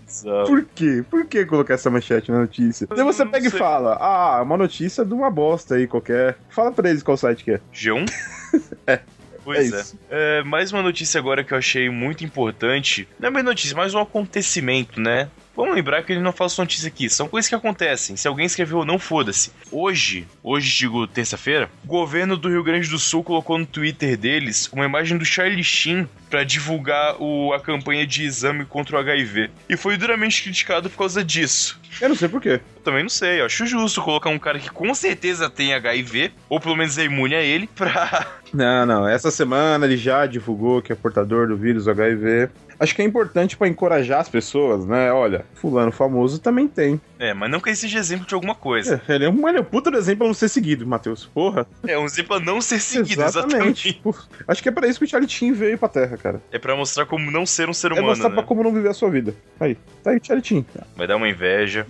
Bizarro. 0.06 0.48
Por 0.48 0.66
quê? 0.76 1.04
Por 1.10 1.26
que 1.26 1.46
colocar 1.46 1.74
essa 1.74 1.90
manchete 1.90 2.32
na 2.32 2.40
notícia? 2.40 2.88
Daí 2.88 3.04
você 3.04 3.26
pega 3.26 3.48
e 3.48 3.52
fala, 3.52 3.98
ah, 4.00 4.42
uma 4.42 4.58
notícia 4.58 5.04
de 5.04 5.14
uma 5.14 5.30
bosta 5.30 5.76
aí 5.76 5.88
qualquer. 5.88 6.38
Fala 6.50 6.72
pra 6.72 6.90
eles 6.90 7.04
qual 7.04 7.18
site 7.18 7.44
que 7.44 7.52
é. 7.52 7.62
G1? 7.74 8.10
É. 8.86 9.00
Pois 9.44 9.74
é 9.74 9.80
é. 10.10 10.40
É, 10.40 10.44
Mais 10.44 10.72
uma 10.72 10.82
notícia 10.82 11.20
agora 11.20 11.44
que 11.44 11.54
eu 11.54 11.58
achei 11.58 11.90
muito 11.90 12.24
importante. 12.24 13.08
Não 13.20 13.28
é 13.28 13.32
mais 13.32 13.44
notícia, 13.44 13.76
mais 13.76 13.94
um 13.94 14.00
acontecimento, 14.00 15.02
né? 15.02 15.28
Vamos 15.56 15.76
lembrar 15.76 16.02
que 16.04 16.12
ele 16.12 16.22
não 16.22 16.34
fala 16.34 16.50
só 16.50 16.64
notícia 16.64 16.88
aqui, 16.88 17.10
são 17.10 17.28
coisas 17.28 17.48
que 17.48 17.54
acontecem. 17.54 18.16
Se 18.16 18.28
alguém 18.28 18.46
escreveu 18.46 18.80
ou 18.80 18.86
não, 18.86 18.98
foda-se. 18.98 19.52
Hoje, 19.72 20.28
hoje 20.42 20.76
digo 20.76 21.06
terça-feira, 21.06 21.70
o 21.84 21.88
governo 21.88 22.36
do 22.36 22.50
Rio 22.50 22.64
Grande 22.64 22.90
do 22.90 22.98
Sul 22.98 23.24
colocou 23.24 23.58
no 23.60 23.66
Twitter 23.66 24.18
deles 24.18 24.68
uma 24.74 24.86
imagem 24.86 25.18
do 25.18 25.26
Charlie 25.26 25.64
Sheen 25.64 26.08
pra 26.28 26.44
divulgar 26.44 27.22
o, 27.22 27.54
a 27.54 27.60
campanha 27.60 28.08
de 28.08 28.24
exame 28.24 28.66
contra 28.66 28.96
o 28.96 29.00
HIV. 29.00 29.52
E 29.70 29.78
foi 29.78 29.96
duramente 29.96 30.42
criticado 30.42 30.90
por 30.90 30.98
causa 30.98 31.24
disso. 31.24 31.80
Eu 32.02 32.10
não 32.10 32.16
sei 32.16 32.28
por 32.28 32.42
quê. 32.42 32.60
Eu 32.76 32.82
também 32.84 33.04
não 33.04 33.10
sei, 33.10 33.42
eu 33.42 33.46
acho 33.46 33.68
justo 33.68 34.02
colocar 34.02 34.32
um 34.32 34.40
cara 34.40 34.58
que 34.58 34.72
com 34.72 34.92
certeza 34.96 35.50
tem 35.50 35.76
HIV, 35.76 36.32
ou 36.50 36.60
pelo 36.60 36.76
menos 36.76 36.98
é 36.98 37.04
imune 37.04 37.36
a 37.36 37.42
ele, 37.42 37.68
pra. 37.68 38.28
Não, 38.52 38.86
não. 38.86 39.08
Essa 39.08 39.32
semana 39.32 39.86
ele 39.86 39.98
já 39.98 40.26
divulgou 40.26 40.82
que 40.82 40.92
é 40.92 40.96
portador 40.96 41.48
do 41.48 41.58
vírus 41.58 41.88
HIV. 41.88 42.50
Acho 42.84 42.94
que 42.94 43.02
é 43.02 43.06
importante 43.06 43.56
pra 43.56 43.66
encorajar 43.66 44.20
as 44.20 44.28
pessoas, 44.28 44.86
né? 44.86 45.10
Olha, 45.10 45.46
fulano 45.56 45.90
famoso 45.90 46.38
também 46.38 46.68
tem. 46.68 47.00
É, 47.18 47.34
mas 47.34 47.50
não 47.50 47.62
que 47.62 47.70
ele 47.70 47.78
seja 47.78 47.98
exemplo 47.98 48.28
de 48.28 48.36
alguma 48.36 48.54
coisa. 48.54 49.02
É, 49.08 49.16
ele 49.16 49.24
é 49.24 49.30
um, 49.30 49.48
ele 49.48 49.60
é 49.60 49.62
um 49.62 49.64
puta 49.64 49.90
exemplo 49.92 50.18
pra 50.18 50.28
não 50.28 50.34
ser 50.34 50.50
seguido, 50.50 50.86
Matheus. 50.86 51.26
Porra. 51.34 51.66
É, 51.88 51.98
um 51.98 52.04
exemplo 52.04 52.36
a 52.36 52.42
não 52.42 52.60
ser 52.60 52.82
seguido, 52.82 53.22
exatamente. 53.22 53.88
exatamente. 53.88 54.02
Pô, 54.04 54.14
acho 54.46 54.62
que 54.62 54.68
é 54.68 54.72
pra 54.74 54.86
isso 54.86 55.00
que 55.00 55.06
o 55.06 55.08
Charlie 55.08 55.30
Sheen 55.30 55.54
veio 55.54 55.78
pra 55.78 55.88
Terra, 55.88 56.18
cara. 56.18 56.42
É 56.52 56.60
pra 56.60 56.76
mostrar 56.76 57.06
como 57.06 57.32
não 57.32 57.46
ser 57.46 57.70
um 57.70 57.74
ser 57.74 57.92
é 57.92 57.94
humano, 57.94 58.10
mostrar 58.10 58.28
né? 58.28 58.36
pra 58.36 58.44
como 58.44 58.62
não 58.62 58.74
viver 58.74 58.90
a 58.90 58.94
sua 58.94 59.10
vida. 59.10 59.34
Aí, 59.62 59.78
tá 60.04 60.12
aí 60.12 60.18
o 60.18 60.22
Charlie 60.22 60.46
Sheen. 60.46 60.66
Vai 60.98 61.08
dar 61.08 61.16
uma 61.16 61.30
inveja. 61.30 61.86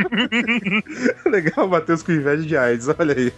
Legal, 1.28 1.68
Matheus 1.68 2.02
com 2.02 2.12
inveja 2.12 2.42
de 2.42 2.56
AIDS, 2.56 2.88
olha 2.88 3.14
aí. 3.14 3.30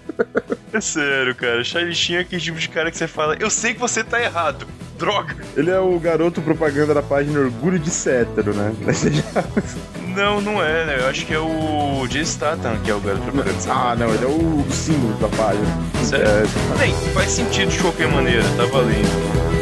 É 0.72 0.80
sério, 0.80 1.34
cara. 1.34 1.64
Charlie 1.64 1.92
Sheen 1.92 2.18
é 2.18 2.20
aquele 2.20 2.40
tipo 2.40 2.60
de 2.60 2.68
cara 2.68 2.88
que 2.88 2.96
você 2.96 3.08
fala, 3.08 3.36
eu 3.40 3.50
sei 3.50 3.74
que 3.74 3.80
você 3.80 4.04
tá 4.04 4.22
errado. 4.22 4.64
Droga. 5.02 5.34
Ele 5.56 5.70
é 5.70 5.78
o 5.80 5.98
garoto 5.98 6.40
propaganda 6.40 6.94
da 6.94 7.02
página 7.02 7.40
Orgulho 7.40 7.78
de 7.78 7.90
Cétero, 7.90 8.54
né? 8.54 8.72
Não, 10.14 10.42
não 10.42 10.62
é, 10.62 10.84
né? 10.84 10.98
Eu 11.00 11.08
acho 11.08 11.24
que 11.24 11.32
é 11.32 11.38
o 11.38 12.06
Jay 12.06 12.22
Statham 12.24 12.76
que 12.84 12.90
é 12.90 12.94
o 12.94 13.00
garoto 13.00 13.22
propaganda. 13.22 13.56
ah, 13.70 13.96
não, 13.96 14.12
ele 14.12 14.24
é 14.24 14.28
o 14.28 14.62
símbolo 14.70 15.14
da 15.14 15.28
página. 15.28 15.66
Sério? 16.04 16.26
É, 16.26 16.78
Bem, 16.78 16.94
faz 17.14 17.30
sentido 17.30 17.70
de 17.70 17.78
qualquer 17.78 18.08
maneira, 18.08 18.42
tá 18.58 18.66
valendo. 18.66 19.61